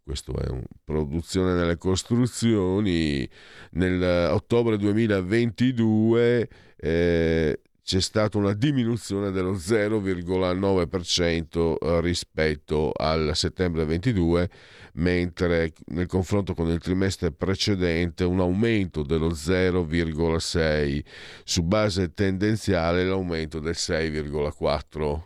[0.06, 3.28] questo è una produzione nelle costruzioni,
[3.72, 14.48] nell'ottobre 2022 eh, c'è stata una diminuzione dello 0,9% rispetto al settembre 22,
[14.94, 21.04] mentre nel confronto con il trimestre precedente un aumento dello 0,6%,
[21.42, 25.20] su base tendenziale l'aumento del 6,4%.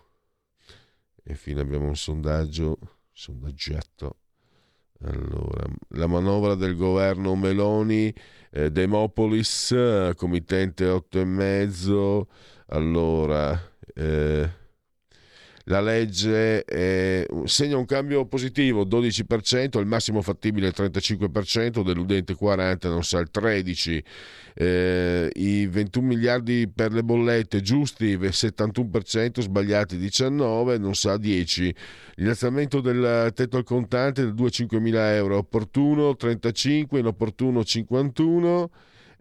[1.22, 2.78] E infine abbiamo un sondaggio,
[3.12, 4.19] sondaggetto
[5.02, 8.12] allora, la manovra del governo Meloni,
[8.50, 12.26] eh, Demopolis, eh, committente 8,5.
[12.66, 13.58] Allora,
[13.94, 14.50] eh,
[15.64, 22.88] la legge eh, segna un cambio positivo 12%, il massimo fattibile il 35%, deludente 40%,
[22.88, 24.02] non sa il 13%,
[24.54, 31.74] eh, i 21 miliardi per le bollette giusti il 71%, sbagliati 19%, non sa 10%,
[32.16, 38.68] l'innalzamento del tetto al contante del 2-5 mila euro, opportuno 35%, inopportuno 51%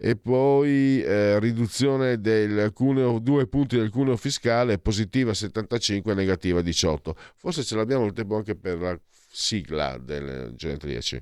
[0.01, 7.15] e poi eh, riduzione del cuneo, due punti del cuneo fiscale, positiva 75, negativa 18.
[7.35, 8.97] Forse ce l'abbiamo il tempo anche per la
[9.29, 11.21] sigla del genetriaci.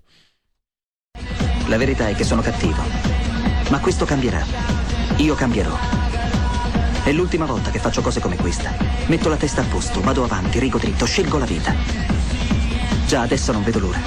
[1.68, 2.84] La verità è che sono cattivo,
[3.72, 4.46] ma questo cambierà.
[5.18, 5.76] Io cambierò.
[7.04, 8.76] È l'ultima volta che faccio cose come questa.
[9.08, 11.74] Metto la testa a posto, vado avanti, rigo dritto, scelgo la vita.
[13.08, 14.00] Già adesso non vedo l'ora.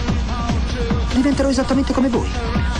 [1.13, 2.80] Diventerò esattamente come voi.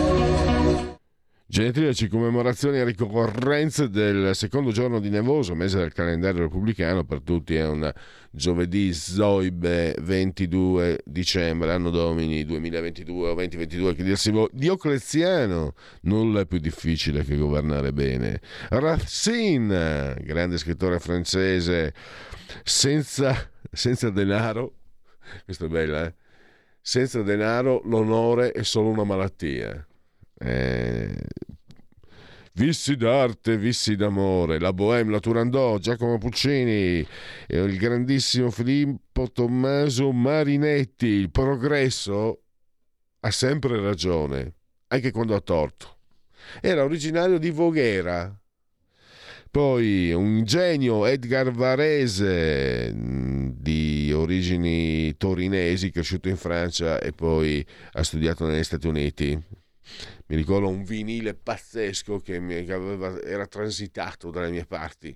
[1.51, 7.55] Genetriaci, commemorazioni e ricorrenze del secondo giorno di nevoso, mese del calendario repubblicano, per tutti
[7.55, 7.91] è un
[8.31, 15.73] giovedì Zoibe 22 dicembre, anno domini 2022 o 2022, che dirsi Diocleziano,
[16.03, 18.39] nulla è più difficile che governare bene.
[18.69, 21.93] Racine, grande scrittore francese,
[22.63, 24.75] senza, senza denaro,
[25.43, 26.13] questo è bello, eh?
[26.79, 29.85] Senza denaro l'onore è solo una malattia.
[30.41, 31.15] Eh,
[32.53, 37.05] Vissi d'arte, vissi d'amore, la Bohème, la Turandot, Giacomo Puccini,
[37.47, 41.07] il grandissimo Filippo Tommaso Marinetti.
[41.07, 42.41] Il progresso
[43.21, 44.55] ha sempre ragione,
[44.87, 45.95] anche quando ha torto.
[46.59, 48.37] Era originario di Voghera.
[49.49, 58.45] Poi un genio, Edgar Varese, di origini torinesi, cresciuto in Francia e poi ha studiato
[58.45, 59.41] negli Stati Uniti.
[60.31, 65.13] Mi ricordo un vinile pazzesco che, mi, che aveva, era transitato dalle mie parti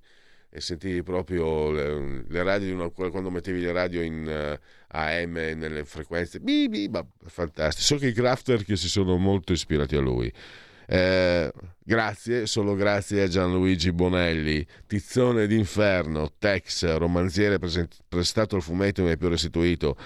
[0.50, 6.42] e sentivi proprio le, le radio quando mettevi le radio in uh, AM nelle frequenze
[6.42, 10.32] bi, bi, bah, fantastico so che i crafter che si sono molto ispirati a lui
[10.88, 11.52] eh,
[11.84, 19.06] grazie, solo grazie a Gianluigi Bonelli, Tizzone d'Inferno, Tex, romanziere present- prestato al fumetto e
[19.06, 19.98] mi ha più restituito.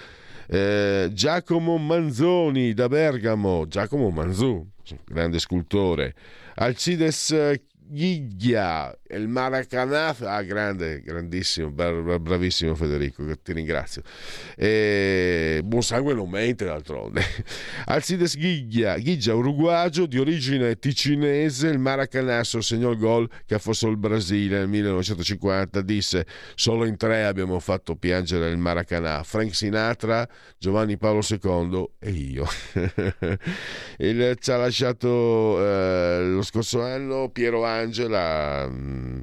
[0.52, 4.68] Eh, Giacomo Manzoni da Bergamo, Giacomo Manzù,
[5.06, 6.16] grande scultore.
[6.56, 14.02] Alcides Ghiglia, il Maracanã, ah, grande, grandissimo, bravissimo Federico, ti ringrazio.
[14.56, 17.22] E buon sangue non mente d'altronde.
[17.86, 23.98] Alcides Ghiglia, Ghiglia uruguagio di origine ticinese, il Maracanã segnò il gol che affossò il
[23.98, 30.98] Brasile nel 1950, disse solo in tre abbiamo fatto piangere il Maracanã, Frank Sinatra, Giovanni
[30.98, 32.48] Paolo II e io.
[33.98, 39.20] il, ci ha lasciato eh, lo scorso anno Piero Angela, mm,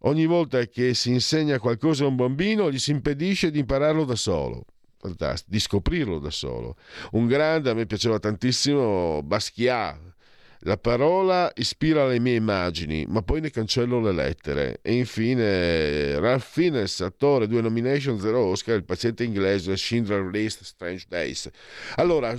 [0.00, 4.16] ogni volta che si insegna qualcosa a un bambino gli si impedisce di impararlo da
[4.16, 4.64] solo.
[5.00, 6.76] Fantastico, di scoprirlo da solo.
[7.12, 10.16] Un grande, a me piaceva tantissimo, Basquiat.
[10.62, 14.80] La parola ispira le mie immagini, ma poi ne cancello le lettere.
[14.82, 21.04] E infine Ralph Fiennes, attore, due nomination, zero Oscar, il paziente inglese, Schindler List, Strange
[21.08, 21.48] Days.
[21.94, 22.36] Allora,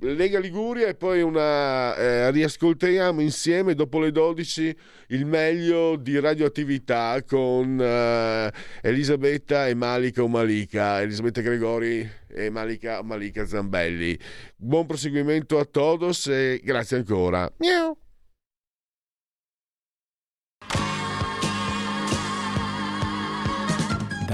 [0.00, 4.76] Lega Liguria e poi una eh, riascolteriamo insieme dopo le 12
[5.08, 13.44] il meglio di radioattività con eh, Elisabetta e Malika Malika, Elisabetta Gregori e Malika Malika
[13.44, 14.16] Zambelli.
[14.54, 17.50] Buon proseguimento a todos e grazie ancora.
[17.58, 18.07] Miau.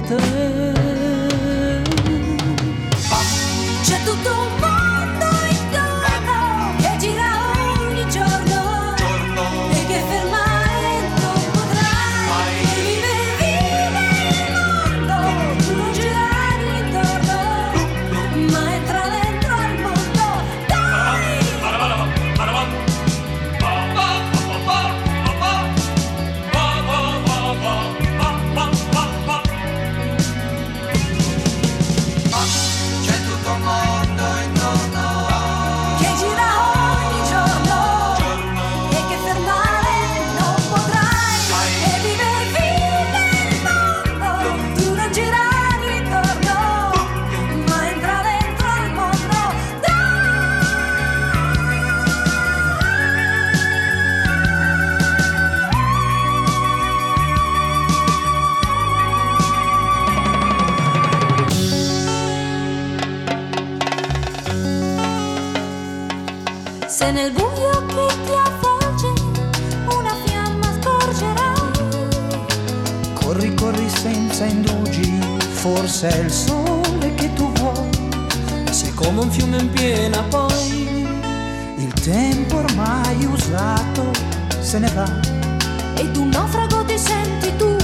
[0.00, 0.79] Intorno
[76.06, 77.88] è il sole che tu vuoi.
[78.70, 81.06] Sei come un fiume in piena poi,
[81.76, 84.10] il tempo ormai usato
[84.60, 85.08] se ne va.
[85.96, 87.76] Ed un naufrago ti senti tu,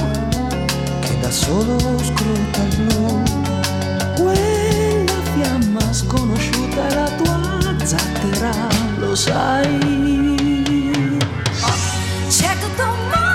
[1.00, 3.22] che da solo scruta il blu.
[4.22, 8.52] Quella fiamma sconosciuta è la tua zattera,
[8.98, 9.96] lo sai.
[12.28, 13.25] c'è tutto un mondo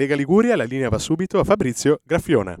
[0.00, 2.56] Lega Liguria la linea va subito a Fabrizio Graffiona.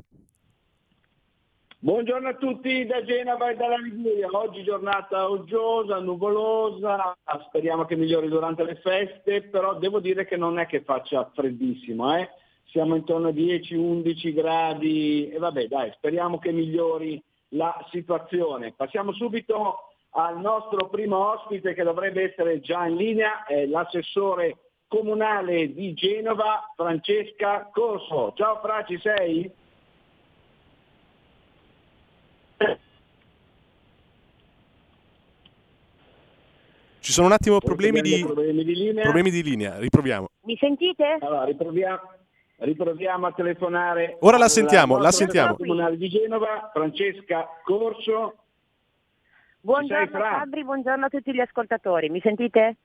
[1.78, 4.28] Buongiorno a tutti da Genova e dalla Liguria.
[4.30, 7.16] Oggi giornata uggiosa, nuvolosa,
[7.46, 12.14] speriamo che migliori durante le feste, però devo dire che non è che faccia freddissimo,
[12.14, 12.28] eh?
[12.66, 17.22] siamo intorno a 10-11 gradi e vabbè dai, speriamo che migliori
[17.54, 18.74] la situazione.
[18.76, 24.58] Passiamo subito al nostro primo ospite che dovrebbe essere già in linea, l'assessore
[24.90, 28.32] comunale di Genova, Francesca Corso.
[28.34, 29.48] Ciao Fra, ci sei?
[36.98, 39.02] Ci sono un attimo problemi di, problemi di linea.
[39.04, 40.26] problemi di linea, riproviamo.
[40.42, 41.18] Mi sentite?
[41.20, 42.00] Allora, riproviamo,
[42.56, 44.16] riproviamo a telefonare.
[44.20, 45.54] Ora la sentiamo, la sentiamo.
[45.54, 48.34] comunale di Genova, Francesca Corso.
[49.60, 50.18] Buongiorno?
[50.18, 52.08] Fabri, buongiorno a tutti gli ascoltatori.
[52.08, 52.76] Mi sentite?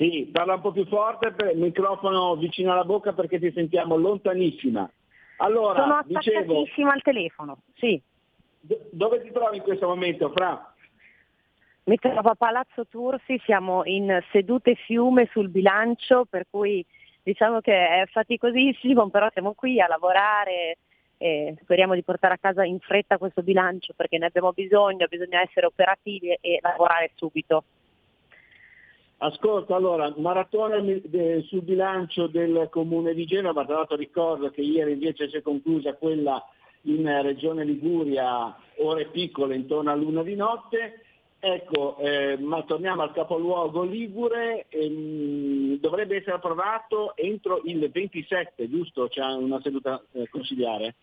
[0.00, 4.90] Sì, parla un po' più forte, per microfono vicino alla bocca perché ti sentiamo lontanissima.
[5.36, 7.58] Allora, Sono dicevo, attaccatissima al telefono.
[7.74, 8.00] Sì.
[8.60, 10.74] do- dove ti trovi in questo momento, Fra?
[11.84, 16.82] Mi trovo a Palazzo Tursi, siamo in sedute fiume sul bilancio, per cui
[17.22, 20.78] diciamo che è faticosissimo, però siamo qui a lavorare
[21.18, 25.42] e speriamo di portare a casa in fretta questo bilancio perché ne abbiamo bisogno, bisogna
[25.42, 27.64] essere operativi e lavorare subito.
[29.22, 30.82] Ascolta, allora, maratona
[31.42, 35.92] sul bilancio del comune di Genova, tra l'altro ricordo che ieri invece si è conclusa
[35.92, 36.42] quella
[36.82, 41.04] in Regione Liguria, ore piccole, intorno a luna di notte.
[41.38, 49.08] Ecco, eh, ma torniamo al capoluogo Ligure, ehm, dovrebbe essere approvato entro il 27, giusto?
[49.08, 50.94] C'è una seduta eh, consigliare?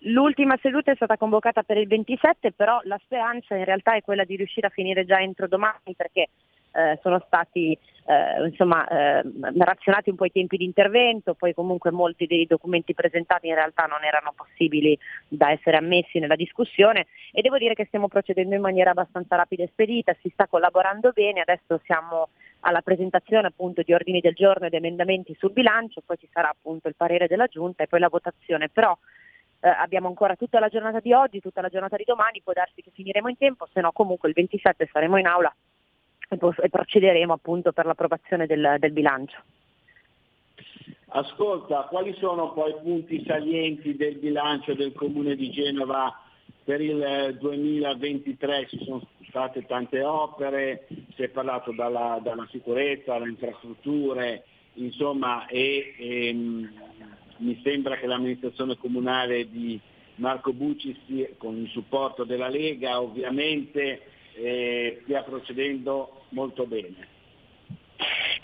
[0.00, 4.24] L'ultima seduta è stata convocata per il 27, però la speranza in realtà è quella
[4.24, 6.28] di riuscire a finire già entro domani perché
[6.76, 9.22] eh, sono stati eh, insomma, eh,
[9.56, 13.86] razionati un po' i tempi di intervento, poi comunque molti dei documenti presentati in realtà
[13.86, 14.96] non erano possibili
[15.26, 19.64] da essere ammessi nella discussione e devo dire che stiamo procedendo in maniera abbastanza rapida
[19.64, 22.28] e spedita, si sta collaborando bene, adesso siamo
[22.60, 26.88] alla presentazione appunto di ordini del giorno ed emendamenti sul bilancio, poi ci sarà appunto
[26.88, 28.96] il parere della Giunta e poi la votazione, però
[29.60, 32.82] eh, abbiamo ancora tutta la giornata di oggi, tutta la giornata di domani, può darsi
[32.82, 35.54] che finiremo in tempo, se no comunque il 27 saremo in aula
[36.28, 39.38] e, e procederemo appunto per l'approvazione del, del bilancio.
[41.08, 46.20] Ascolta, quali sono poi i punti salienti del bilancio del Comune di Genova
[46.64, 48.66] per il eh, 2023?
[48.68, 55.94] Ci sono state tante opere, si è parlato dalla, dalla sicurezza, alle infrastrutture, insomma, e,
[55.98, 56.72] ehm,
[57.38, 59.78] mi sembra che l'amministrazione comunale di
[60.16, 64.00] Marco Bucci, con il supporto della Lega, ovviamente
[64.36, 67.14] eh, stia procedendo molto bene.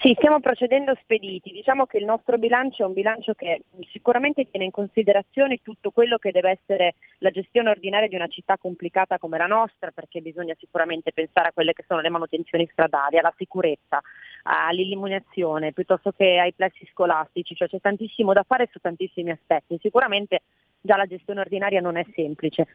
[0.00, 1.52] Sì, stiamo procedendo spediti.
[1.52, 3.62] Diciamo che il nostro bilancio è un bilancio che
[3.92, 8.56] sicuramente tiene in considerazione tutto quello che deve essere la gestione ordinaria di una città
[8.58, 13.18] complicata come la nostra, perché bisogna sicuramente pensare a quelle che sono le manutenzioni stradali,
[13.18, 14.00] alla sicurezza,
[14.42, 19.78] all'illuminazione, piuttosto che ai plessi scolastici, cioè c'è tantissimo da fare su tantissimi aspetti.
[19.80, 20.40] Sicuramente
[20.80, 22.66] già la gestione ordinaria non è semplice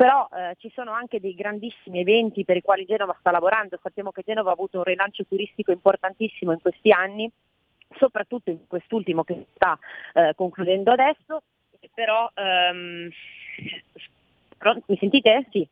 [0.00, 4.12] però eh, ci sono anche dei grandissimi eventi per i quali Genova sta lavorando, sappiamo
[4.12, 7.30] che Genova ha avuto un rilancio turistico importantissimo in questi anni,
[7.98, 9.78] soprattutto in quest'ultimo che sta
[10.14, 11.42] eh, concludendo adesso,
[11.92, 13.10] però ehm...
[14.86, 15.46] mi sentite?
[15.50, 15.68] Sì.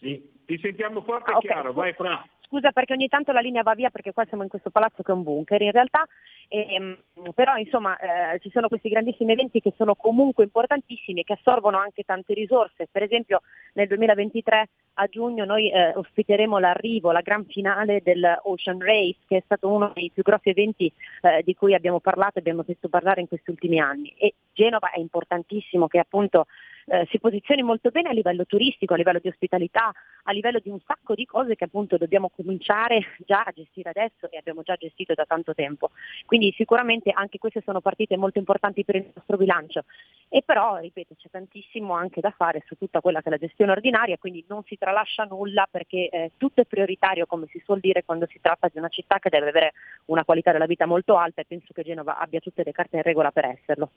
[0.00, 1.44] Sì, ti sentiamo forte e Ah, ok.
[1.44, 2.26] chiaro, vai Fra.
[2.46, 5.10] Scusa perché ogni tanto la linea va via perché qua siamo in questo palazzo che
[5.10, 6.06] è un bunker in realtà,
[6.48, 6.96] ehm,
[7.34, 11.78] però insomma eh, ci sono questi grandissimi eventi che sono comunque importantissimi e che assorbono
[11.78, 12.86] anche tante risorse.
[12.90, 13.42] Per esempio
[13.74, 19.38] nel 2023 a giugno noi eh, ospiteremo l'arrivo, la gran finale del Ocean Race che
[19.38, 20.90] è stato uno dei più grossi eventi
[21.22, 24.90] eh, di cui abbiamo parlato e abbiamo sentito parlare in questi ultimi anni e Genova
[24.90, 26.46] è importantissimo che appunto
[26.86, 29.92] eh, si posizioni molto bene a livello turistico, a livello di ospitalità,
[30.24, 34.30] a livello di un sacco di cose che appunto dobbiamo cominciare già a gestire adesso
[34.30, 35.90] e abbiamo già gestito da tanto tempo.
[36.24, 39.84] Quindi sicuramente anche queste sono partite molto importanti per il nostro bilancio.
[40.28, 43.72] E però, ripeto, c'è tantissimo anche da fare su tutta quella che è la gestione
[43.72, 48.04] ordinaria, quindi non si tralascia nulla perché eh, tutto è prioritario, come si suol dire,
[48.04, 49.72] quando si tratta di una città che deve avere
[50.06, 53.02] una qualità della vita molto alta e penso che Genova abbia tutte le carte in
[53.02, 53.90] regola per esserlo.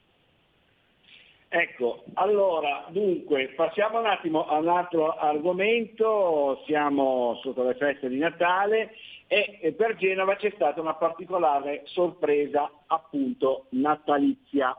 [1.52, 8.20] Ecco, allora, dunque, passiamo un attimo a un altro argomento, siamo sotto le feste di
[8.20, 8.92] Natale
[9.26, 14.78] e per Genova c'è stata una particolare sorpresa appunto natalizia.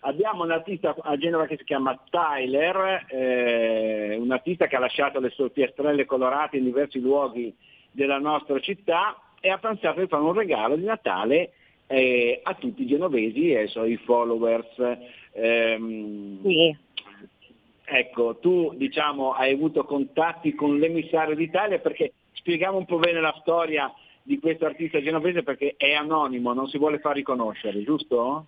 [0.00, 5.20] Abbiamo un artista a Genova che si chiama Tyler, eh, un artista che ha lasciato
[5.20, 7.54] le sue piastrelle colorate in diversi luoghi
[7.92, 11.52] della nostra città e ha pensato di fare un regalo di Natale
[11.86, 14.66] eh, a tutti i genovesi e ai suoi followers.
[15.32, 16.40] Ehm,
[17.84, 23.36] Ecco, tu diciamo hai avuto contatti con l'emissario d'Italia perché spieghiamo un po' bene la
[23.40, 28.46] storia di questo artista genovese perché è anonimo, non si vuole far riconoscere, giusto?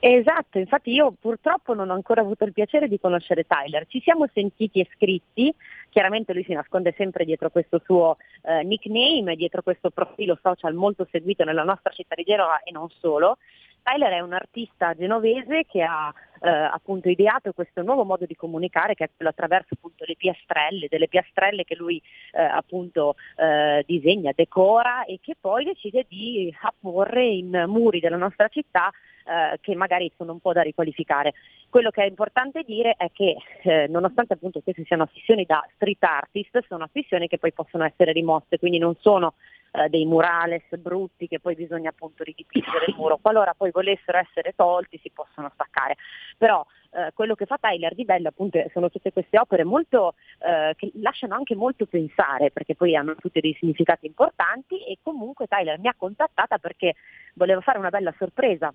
[0.00, 3.86] Esatto, infatti io purtroppo non ho ancora avuto il piacere di conoscere Tyler.
[3.86, 5.54] Ci siamo sentiti e scritti,
[5.90, 11.06] chiaramente lui si nasconde sempre dietro questo suo eh, nickname, dietro questo profilo social molto
[11.10, 13.38] seguito nella nostra città di Genova e non solo.
[13.84, 18.94] Tyler è un artista genovese che ha eh, appunto ideato questo nuovo modo di comunicare
[18.94, 22.00] che è quello attraverso appunto le piastrelle, delle piastrelle che lui
[22.32, 28.48] eh, appunto eh, disegna, decora e che poi decide di apporre in muri della nostra
[28.48, 28.90] città
[29.24, 31.34] eh, che magari sono un po' da riqualificare.
[31.68, 36.02] Quello che è importante dire è che eh, nonostante appunto queste siano affissioni da street
[36.02, 39.34] artist, sono affissioni che poi possono essere rimosse, quindi non sono
[39.74, 43.18] eh, dei murales brutti che poi bisogna appunto ridipingere il muro.
[43.20, 45.96] Qualora poi volessero essere tolti si possono staccare.
[46.38, 50.74] Però eh, quello che fa Tyler di bello appunto sono tutte queste opere molto, eh,
[50.76, 55.78] che lasciano anche molto pensare perché poi hanno tutti dei significati importanti e comunque Tyler
[55.80, 56.94] mi ha contattata perché
[57.34, 58.72] voleva fare una bella sorpresa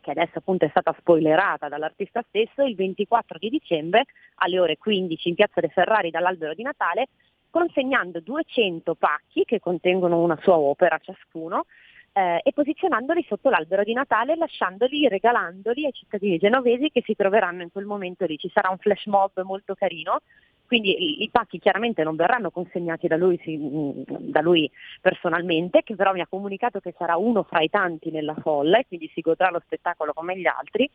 [0.00, 4.04] che adesso appunto è stata spoilerata dall'artista stesso, il 24 di dicembre
[4.36, 7.08] alle ore 15 in Piazza dei Ferrari dall'albero di Natale,
[7.50, 11.66] consegnando 200 pacchi che contengono una sua opera ciascuno
[12.12, 17.62] eh, e posizionandoli sotto l'albero di Natale, lasciandoli, regalandoli ai cittadini genovesi che si troveranno
[17.62, 18.36] in quel momento lì.
[18.36, 20.20] Ci sarà un flash mob molto carino,
[20.66, 24.70] quindi i, i pacchi chiaramente non verranno consegnati da lui, si- mh, da lui
[25.00, 28.86] personalmente, che però mi ha comunicato che sarà uno fra i tanti nella folla e
[28.86, 30.88] quindi si godrà lo spettacolo come gli altri.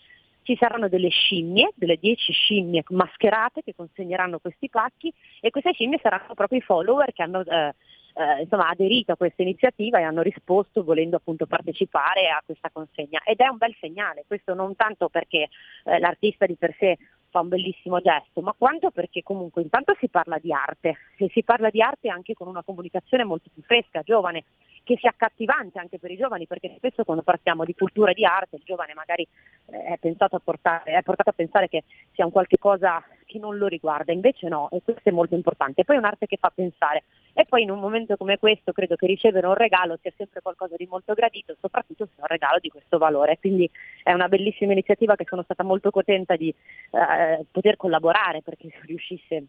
[0.45, 5.99] Ci saranno delle scimmie, delle 10 scimmie mascherate che consegneranno questi pacchi e queste scimmie
[5.99, 7.73] saranno proprio i follower che hanno eh,
[8.15, 13.21] eh, insomma, aderito a questa iniziativa e hanno risposto volendo appunto partecipare a questa consegna.
[13.25, 15.49] Ed è un bel segnale, questo non tanto perché
[15.83, 16.95] eh, l'artista di per sé
[17.36, 21.43] fa un bellissimo gesto, ma quanto perché comunque intanto si parla di arte e si
[21.43, 24.45] parla di arte anche con una comunicazione molto più fresca, giovane,
[24.83, 28.23] che sia accattivante anche per i giovani, perché spesso quando parliamo di cultura e di
[28.23, 29.27] arte il giovane magari
[29.65, 31.83] eh, è, portare, è portato a pensare che
[32.13, 33.03] sia un qualche cosa
[33.36, 35.83] che non lo riguarda, invece no, e questo è molto importante.
[35.83, 39.05] Poi è un'arte che fa pensare e poi in un momento come questo credo che
[39.05, 42.69] ricevere un regalo sia sempre qualcosa di molto gradito, soprattutto se è un regalo di
[42.69, 43.38] questo valore.
[43.39, 43.69] Quindi
[44.03, 48.86] è una bellissima iniziativa che sono stata molto contenta di eh, poter collaborare perché si
[48.86, 49.43] riuscisse,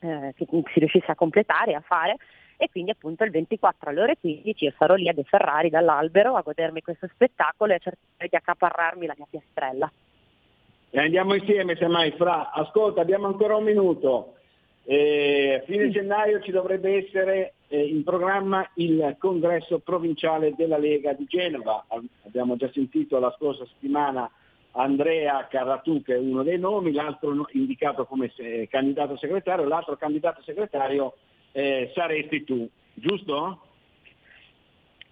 [0.00, 2.16] eh, si riuscisse a completare, a fare
[2.56, 6.34] e quindi appunto il 24 alle ore 15 io sarò lì a De Ferrari dall'albero
[6.34, 9.90] a godermi questo spettacolo e a cercare di accaparrarmi la mia piastrella.
[10.92, 12.50] E andiamo insieme semmai, Fra.
[12.50, 14.34] Ascolta, abbiamo ancora un minuto.
[14.82, 21.12] Eh, a fine gennaio ci dovrebbe essere eh, in programma il congresso provinciale della Lega
[21.12, 21.84] di Genova.
[22.24, 24.28] Abbiamo già sentito la scorsa settimana
[24.72, 30.42] Andrea Carratù che è uno dei nomi, l'altro indicato come se- candidato segretario, l'altro candidato
[30.42, 31.14] segretario
[31.52, 33.60] eh, saresti tu, giusto?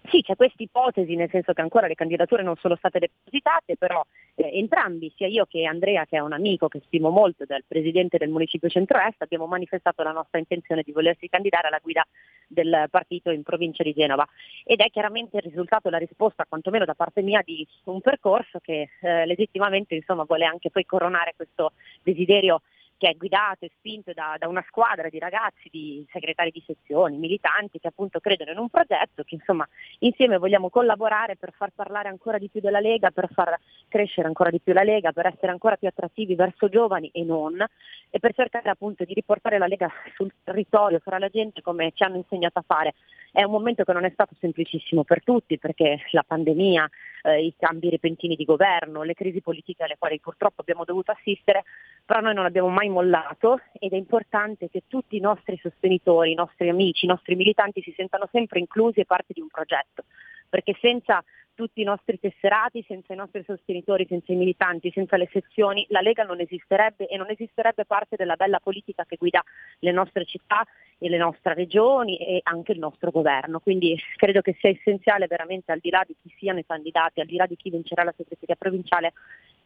[0.07, 4.03] Sì, c'è questa ipotesi, nel senso che ancora le candidature non sono state depositate, però
[4.35, 8.17] eh, entrambi, sia io che Andrea, che è un amico che stimo molto del presidente
[8.17, 12.05] del Municipio Centro-Est, abbiamo manifestato la nostra intenzione di volersi candidare alla guida
[12.47, 14.27] del partito in provincia di Genova.
[14.63, 18.89] Ed è chiaramente il risultato, la risposta, quantomeno da parte mia, di un percorso che
[19.01, 22.61] eh, legittimamente insomma, vuole anche poi coronare questo desiderio
[22.99, 27.17] che è guidato e spinto da, da, una squadra di ragazzi, di segretari di sezioni,
[27.17, 29.65] militanti che appunto credono in un progetto, che insomma
[29.99, 34.49] insieme vogliamo collaborare per far parlare ancora di più della Lega, per far crescere ancora
[34.49, 37.65] di più la Lega, per essere ancora più attrattivi verso giovani e non,
[38.09, 42.03] e per cercare appunto di riportare la Lega sul territorio, fra la gente come ci
[42.03, 42.95] hanno insegnato a fare.
[43.31, 46.89] È un momento che non è stato semplicissimo per tutti perché la pandemia,
[47.21, 51.63] eh, i cambi repentini di governo, le crisi politiche alle quali purtroppo abbiamo dovuto assistere,
[52.03, 56.35] però noi non abbiamo mai mollato ed è importante che tutti i nostri sostenitori, i
[56.35, 60.03] nostri amici, i nostri militanti si sentano sempre inclusi e parte di un progetto,
[60.49, 61.23] perché senza
[61.59, 65.99] tutti i nostri tesserati, senza i nostri sostenitori, senza i militanti, senza le sezioni, la
[65.99, 69.43] Lega non esisterebbe e non esisterebbe parte della bella politica che guida
[69.79, 70.65] le nostre città
[70.97, 73.59] e le nostre regioni e anche il nostro governo.
[73.59, 77.27] Quindi credo che sia essenziale veramente al di là di chi siano i candidati, al
[77.27, 79.11] di là di chi vincerà la segreteria provinciale,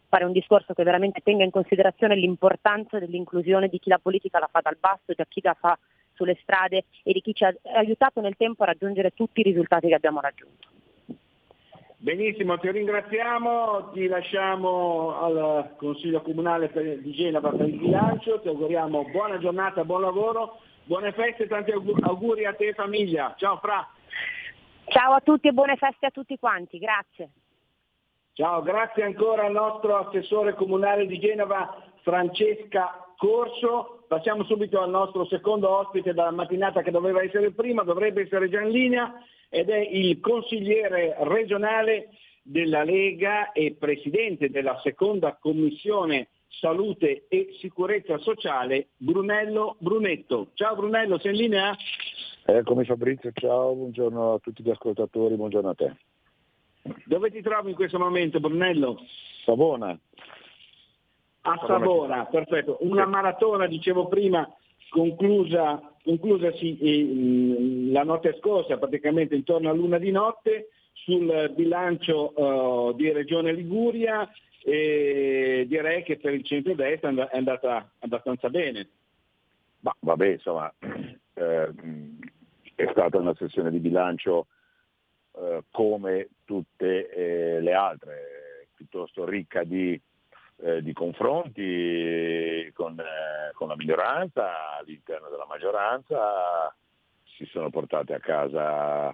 [0.08, 4.50] fare un discorso che veramente tenga in considerazione l'importanza dell'inclusione di chi la politica la
[4.52, 5.78] fa dal basso, di chi la fa
[6.14, 9.90] sulle strade e di chi ci ha aiutato nel tempo a raggiungere tutti i risultati
[9.90, 10.73] che abbiamo raggiunto.
[12.04, 18.50] Benissimo, ti ringraziamo, ti lasciamo al Consiglio Comunale per- di Genova per il bilancio, ti
[18.50, 23.34] auguriamo buona giornata, buon lavoro, buone feste e tanti augu- auguri a te e famiglia.
[23.38, 23.88] Ciao Fra.
[24.88, 27.30] Ciao a tutti e buone feste a tutti quanti, grazie.
[28.34, 34.04] Ciao, grazie ancora al nostro assessore comunale di Genova Francesca Corso.
[34.10, 38.60] Passiamo subito al nostro secondo ospite dalla mattinata che doveva essere prima, dovrebbe essere già
[38.60, 39.24] in linea
[39.54, 42.10] ed è il consigliere regionale
[42.42, 50.50] della Lega e presidente della seconda commissione salute e sicurezza sociale Brunello Brunetto.
[50.56, 51.76] Ciao Brunello, sei in linea?
[52.46, 55.96] Eccomi Fabrizio, ciao, buongiorno a tutti gli ascoltatori, buongiorno a te.
[57.06, 59.02] Dove ti trovi in questo momento Brunello?
[59.46, 59.96] Savona.
[61.42, 62.78] A Savona, perfetto.
[62.82, 64.52] Una maratona, dicevo prima,
[64.90, 72.96] conclusa, conclusasi eh, la notte scorsa, praticamente intorno a luna di notte, sul bilancio eh,
[72.96, 74.30] di Regione Liguria
[74.64, 78.88] e direi che per il centro-destra è and- è andata abbastanza bene.
[79.80, 80.74] Ma vabbè, insomma,
[81.34, 81.70] eh,
[82.76, 84.48] è stata una sessione di bilancio
[85.36, 90.00] eh, come tutte le altre, piuttosto ricca di,
[90.58, 96.74] eh, di confronti con, eh, con la minoranza, all'interno della maggioranza
[97.24, 99.14] si sono portate a casa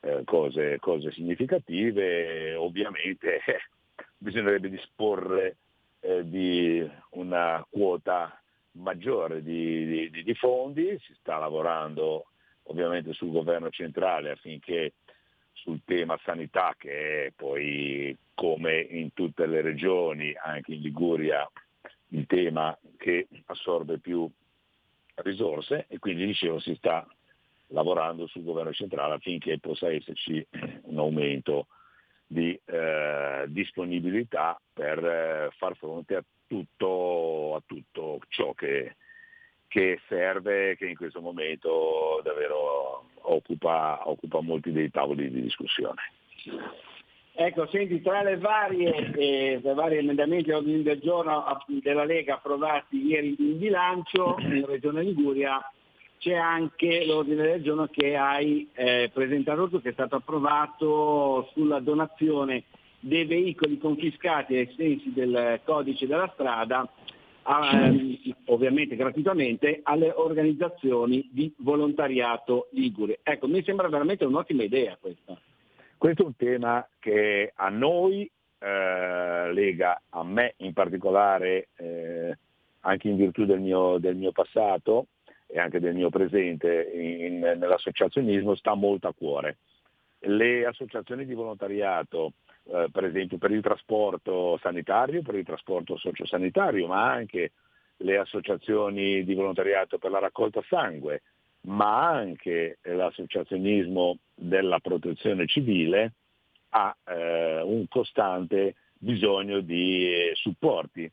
[0.00, 3.40] eh, cose, cose significative, ovviamente
[4.16, 5.56] bisognerebbe disporre
[6.00, 8.40] eh, di una quota
[8.72, 12.26] maggiore di, di, di fondi, si sta lavorando
[12.64, 14.92] ovviamente sul governo centrale affinché
[15.66, 21.50] sul tema sanità che è poi come in tutte le regioni, anche in Liguria,
[22.10, 24.30] il tema che assorbe più
[25.16, 27.04] risorse e quindi dicevo si sta
[27.68, 30.46] lavorando sul governo centrale affinché possa esserci
[30.82, 31.66] un aumento
[32.28, 38.94] di eh, disponibilità per eh, far fronte a tutto, a tutto ciò che,
[39.68, 46.02] che serve, che in questo momento davvero occupa, occupa molti dei tavoli di discussione.
[47.38, 51.44] Ecco, senti, tra le varie, eh, i vari emendamenti ordini del giorno
[51.82, 55.60] della Lega approvati ieri in bilancio in Regione Liguria
[56.18, 61.78] c'è anche l'ordine del giorno che hai eh, presentato tu, che è stato approvato sulla
[61.80, 62.64] donazione
[63.00, 66.88] dei veicoli confiscati ai sensi del codice della strada,
[67.46, 73.20] a- ehm, ovviamente gratuitamente, alle organizzazioni di volontariato ligure.
[73.22, 75.38] Ecco, mi sembra veramente un'ottima idea questa.
[75.96, 82.36] Questo è un tema che a noi eh, lega, a me in particolare, eh,
[82.80, 85.06] anche in virtù del mio, del mio passato
[85.46, 89.58] e anche del mio presente in- nell'associazionismo, sta molto a cuore.
[90.20, 92.32] Le associazioni di volontariato,
[92.68, 97.52] eh, per esempio per il trasporto sanitario, per il trasporto sociosanitario, ma anche
[97.98, 101.22] le associazioni di volontariato per la raccolta sangue,
[101.62, 106.12] ma anche l'associazionismo della protezione civile
[106.70, 111.10] ha eh, un costante bisogno di eh, supporti.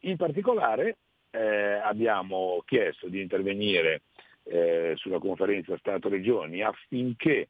[0.00, 0.96] In particolare
[1.30, 4.02] eh, abbiamo chiesto di intervenire
[4.44, 7.48] eh, sulla conferenza Stato-Regioni affinché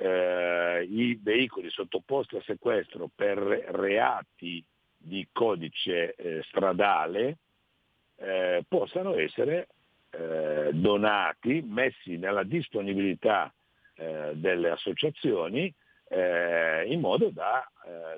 [0.00, 4.64] eh, i veicoli sottoposti a sequestro per reati
[4.96, 7.36] di codice eh, stradale
[8.16, 9.68] eh, possano essere
[10.10, 13.52] eh, donati, messi nella disponibilità
[13.94, 15.72] eh, delle associazioni
[16.08, 17.64] eh, in modo da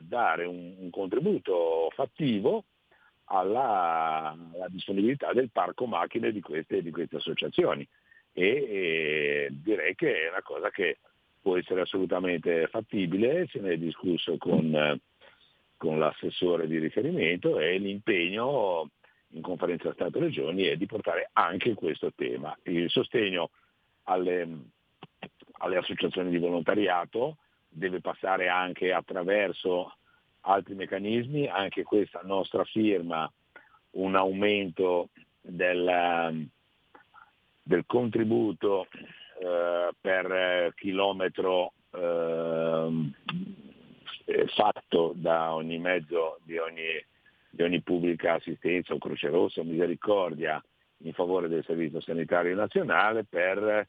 [0.00, 2.64] dare un, un, contributo fattivo
[3.26, 7.86] alla, alla, disponibilità del parco macchine di queste, di queste associazioni.
[8.32, 10.98] E, e, direi che è una cosa che
[11.42, 15.00] può essere assolutamente fattibile, se ne è discusso con,
[15.76, 18.88] con l'assessore di riferimento e l'impegno
[19.30, 23.50] in conferenza Stato-Regioni è di portare anche questo tema, il sostegno
[24.04, 24.48] alle,
[25.58, 27.38] alle associazioni di volontariato
[27.68, 29.96] deve passare anche attraverso
[30.42, 33.30] altri meccanismi, anche questa nostra firma
[33.92, 35.08] un aumento
[35.40, 36.48] del,
[37.62, 38.86] del contributo
[39.42, 43.12] eh, per chilometro eh,
[44.54, 47.04] fatto da ogni mezzo di ogni
[47.54, 50.62] di ogni pubblica assistenza o Croce Rossa o Misericordia
[51.04, 53.86] in favore del Servizio Sanitario Nazionale per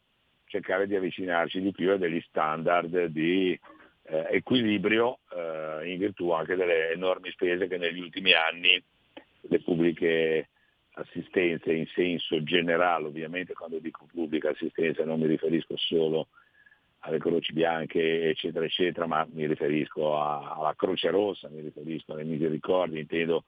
[0.48, 3.58] cercare di avvicinarci di più a degli standard di
[4.04, 8.84] eh, equilibrio eh, in virtù anche delle enormi spese che negli ultimi anni
[9.42, 10.50] le pubbliche
[10.96, 13.54] assistenze in senso generale, ovviamente
[14.34, 16.28] pubblica assistenza non mi riferisco solo
[17.06, 22.24] alle croci bianche, eccetera, eccetera, ma mi riferisco a, alla Croce Rossa, mi riferisco alle
[22.24, 23.44] misericordie, intendo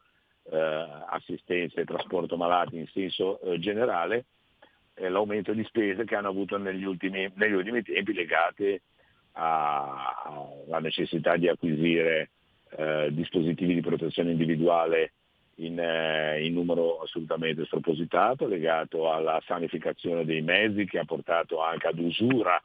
[0.51, 4.25] eh, assistenza e trasporto malati in senso eh, generale,
[4.93, 8.81] eh, l'aumento di spese che hanno avuto negli ultimi, negli ultimi tempi legate
[9.31, 12.29] alla necessità di acquisire
[12.77, 15.13] eh, dispositivi di protezione individuale
[15.55, 21.87] in, eh, in, numero assolutamente spropositato, legato alla sanificazione dei mezzi che ha portato anche
[21.87, 22.61] ad usura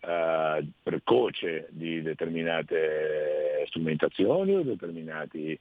[0.00, 5.58] eh, precoce di determinate strumentazioni o determinati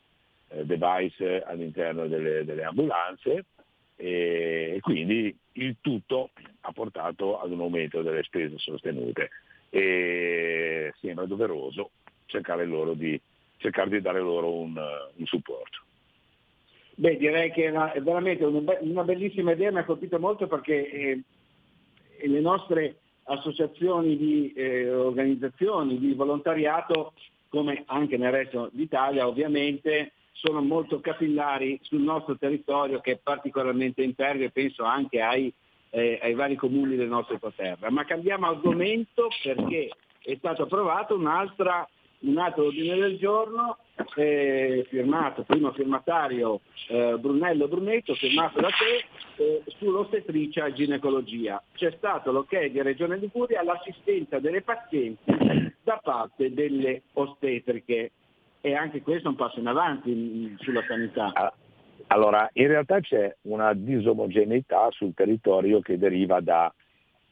[0.48, 3.46] eh, device all'interno delle, delle ambulanze
[3.96, 6.32] e, e, quindi il tutto
[6.62, 9.30] ha portato ad un aumento delle spese sostenute
[9.70, 11.92] e sembra doveroso
[12.26, 13.20] cercare, di,
[13.58, 15.84] cercare di dare loro un, un supporto.
[17.02, 21.24] Beh, direi che è, veramente una, bellissima idea, mi ha colpito molto perché eh,
[22.28, 27.14] le nostre associazioni di eh, organizzazioni di volontariato,
[27.50, 34.04] come anche nel resto d'Italia ovviamente, sono molto capillari sul nostro territorio che è particolarmente
[34.04, 35.52] impervio e penso anche ai,
[35.90, 37.90] eh, ai vari comuni del nostro entroterra.
[37.90, 39.90] Ma cambiamo argomento perché
[40.22, 41.90] è stato approvato un'altra,
[42.22, 43.78] un altro ordine del giorno
[44.16, 51.62] eh, firmato, primo firmatario eh, Brunello Brunetto, firmato da te, eh, sull'ostetricia e ginecologia.
[51.74, 55.32] C'è stato l'ok di Regione Liguria all'assistenza delle pazienti
[55.84, 58.12] da parte delle ostetriche
[58.62, 61.32] e anche questo è un passo in avanti sulla sanità.
[61.34, 61.54] Ah,
[62.08, 66.72] allora, in realtà c'è una disomogeneità sul territorio che deriva da,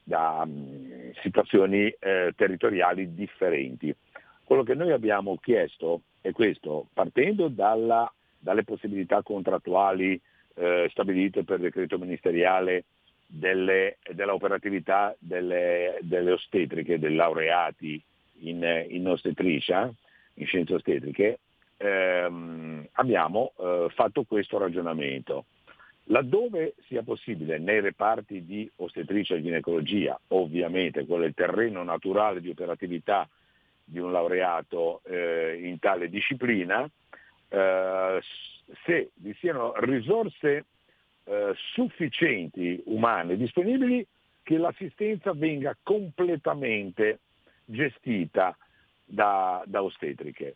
[0.04, 3.96] da um, situazioni eh, territoriali differenti.
[4.50, 10.20] Quello che noi abbiamo chiesto è questo, partendo dalla, dalle possibilità contrattuali
[10.56, 12.86] eh, stabilite per decreto ministeriale
[13.28, 18.02] delle, della operatività delle, delle, ostetriche, dei laureati
[18.40, 19.94] in, in ostetricia,
[20.34, 21.38] in scienze ostetriche,
[21.78, 25.46] ehm, abbiamo eh, fatto questo ragionamento.
[26.06, 32.42] Laddove sia possibile nei reparti di ostetricia e ginecologia, ovviamente quello è il terreno naturale
[32.42, 33.30] di operatività
[33.90, 36.88] di un laureato eh, in tale disciplina,
[37.50, 38.22] eh,
[38.86, 40.66] se vi siano risorse
[41.24, 44.06] eh, sufficienti umane disponibili,
[44.44, 47.20] che l'assistenza venga completamente
[47.66, 48.56] gestita
[49.06, 50.56] da, da ostetriche,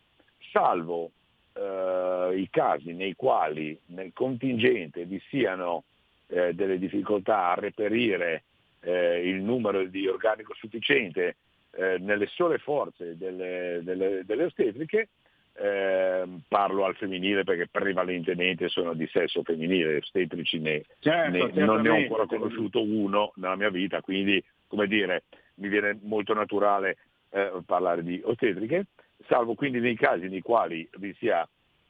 [0.52, 1.10] salvo
[1.52, 5.84] eh, i casi nei quali nel contingente vi siano
[6.26, 8.44] eh, delle difficoltà a reperire
[8.80, 11.36] eh, il numero di organico sufficiente
[11.76, 15.08] eh, nelle sole forze delle, delle, delle ostetriche,
[15.54, 21.80] ehm, parlo al femminile perché prevalentemente sono di sesso femminile, ostetrici ne, certo, ne, non
[21.80, 25.24] ne ho ancora conosciuto uno nella mia vita, quindi come dire,
[25.56, 26.96] mi viene molto naturale
[27.30, 28.86] eh, parlare di ostetriche,
[29.26, 31.46] salvo quindi nei casi nei quali vi sia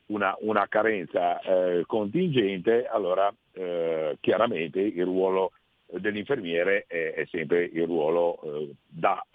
[0.06, 5.52] una, una carenza eh, contingente, allora eh, chiaramente il ruolo
[5.86, 9.33] dell'infermiere è, è sempre il ruolo eh, da eh,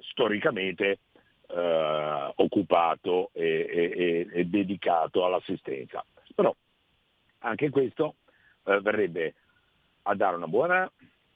[0.00, 0.98] storicamente
[1.48, 6.04] eh, occupato e, e- e dedicato all'assistenza.
[6.34, 6.54] Però
[7.40, 8.16] anche questo
[8.64, 9.34] eh, verrebbe
[10.02, 10.90] a dare una buona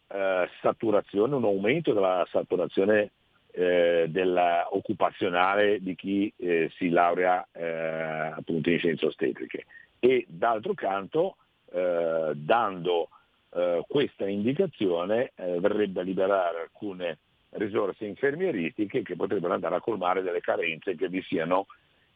[0.08, 3.12] eh, saturazione, un aumento della saturazione
[3.52, 9.66] eh, della occupazionale di chi eh, si laurea eh, appunto in scienze ostetriche
[9.98, 11.36] e d'altro canto
[11.70, 13.08] eh, dando
[13.54, 17.18] eh, questa indicazione eh, verrebbe a liberare alcune
[17.52, 21.66] risorse infermieristiche che potrebbero andare a colmare delle carenze che vi siano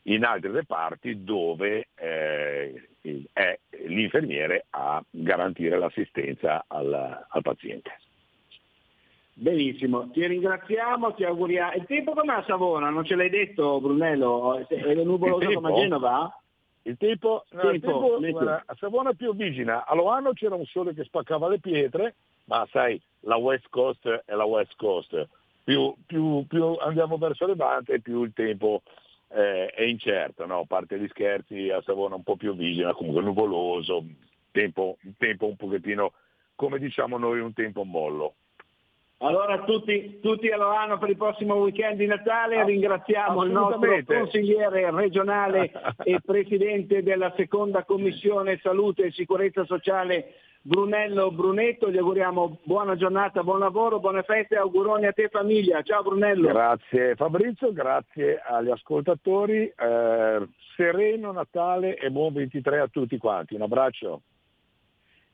[0.03, 2.89] in altri reparti dove eh,
[3.33, 7.91] è l'infermiere a garantire l'assistenza al, al paziente.
[9.39, 11.75] Benissimo, ti ringraziamo, ti auguriamo.
[11.75, 12.89] Il tempo com'è a Savona?
[12.89, 14.67] Non ce l'hai detto Brunello?
[14.67, 15.75] È nuvoloso come a?
[15.75, 16.41] Genova?
[16.87, 18.33] Il tempo, no, il Tempo, tempo, meteo.
[18.33, 22.15] guarda, a Savona più vigina, a Loano c'era un sole che spaccava le pietre,
[22.45, 25.29] ma sai, la West Coast è la West Coast.
[25.65, 28.83] Più, più- più andiamo verso Levante, più il tempo
[29.31, 30.61] eh, è incerto, no?
[30.61, 34.05] a parte gli scherzi, a Savona un po' più vigina, comunque nuvoloso,
[34.53, 36.13] tempo, tempo un pochettino,
[36.55, 38.35] come diciamo noi, un tempo mollo.
[39.19, 44.91] Allora tutti, tutti a Loano per il prossimo weekend di Natale, ringraziamo il nostro consigliere
[44.91, 45.73] regionale
[46.05, 53.43] e presidente della seconda commissione salute e sicurezza sociale Brunello Brunetto, gli auguriamo buona giornata,
[53.43, 56.49] buon lavoro, buone feste, auguroni a te famiglia, ciao Brunello.
[56.49, 63.63] Grazie Fabrizio, grazie agli ascoltatori, eh, sereno Natale e buon 23 a tutti quanti, un
[63.63, 64.21] abbraccio.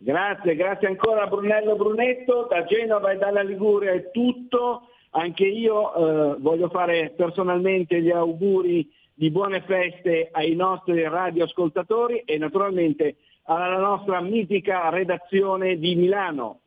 [0.04, 6.36] Grazie, grazie ancora Brunello Brunetto, da Genova e dalla Liguria è tutto, anche io eh,
[6.40, 14.20] voglio fare personalmente gli auguri di buone feste ai nostri radioascoltatori e naturalmente alla nostra
[14.20, 16.62] mitica redazione di Milano.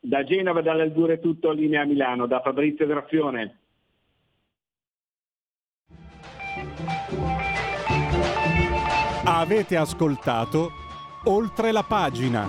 [0.00, 3.58] Da Genova e dalla Liguria è tutto, linea Milano, da Fabrizio Graffione.
[9.26, 10.81] Avete ascoltato
[11.24, 12.48] Oltre la pagina.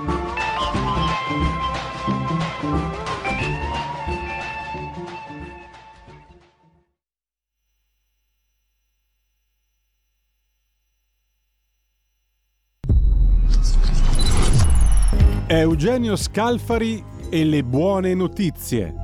[15.48, 18.96] Eugenio Scalfari e le buone notizie.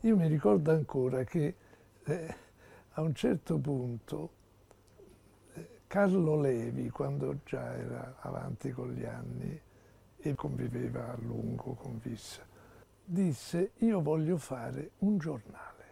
[0.00, 1.54] Io mi ricordo ancora che
[2.04, 2.34] eh,
[2.92, 4.35] a un certo punto
[5.88, 9.58] Carlo Levi, quando già era avanti con gli anni
[10.16, 12.42] e conviveva a lungo con Vissa,
[13.04, 15.84] disse io voglio fare un giornale.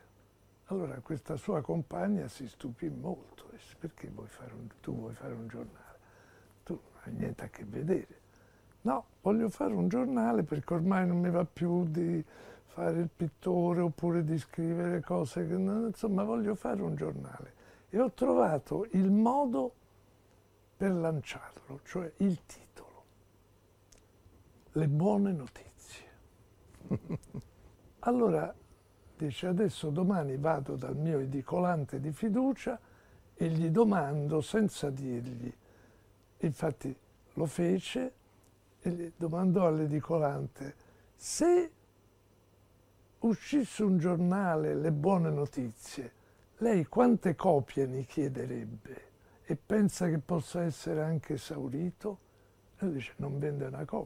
[0.66, 5.46] Allora questa sua compagna si stupì molto, disse perché vuoi un, tu vuoi fare un
[5.46, 5.98] giornale?
[6.64, 8.20] Tu non hai niente a che vedere.
[8.82, 12.22] No, voglio fare un giornale perché ormai non mi va più di
[12.66, 17.52] fare il pittore oppure di scrivere cose che insomma voglio fare un giornale.
[17.90, 19.82] E ho trovato il modo
[20.76, 23.04] per lanciarlo, cioè il titolo.
[24.72, 26.02] Le buone notizie.
[28.00, 28.52] allora
[29.16, 32.78] dice adesso domani vado dal mio edicolante di fiducia
[33.34, 35.52] e gli domando senza dirgli.
[36.38, 36.94] Infatti
[37.34, 38.12] lo fece
[38.80, 40.74] e gli domandò all'edicolante
[41.14, 41.70] se
[43.20, 46.12] uscisse un giornale Le buone notizie,
[46.58, 49.12] lei quante copie ne chiederebbe
[49.46, 52.18] e pensa che possa essere anche esaurito?
[52.78, 54.02] Lui dice non vende una copia.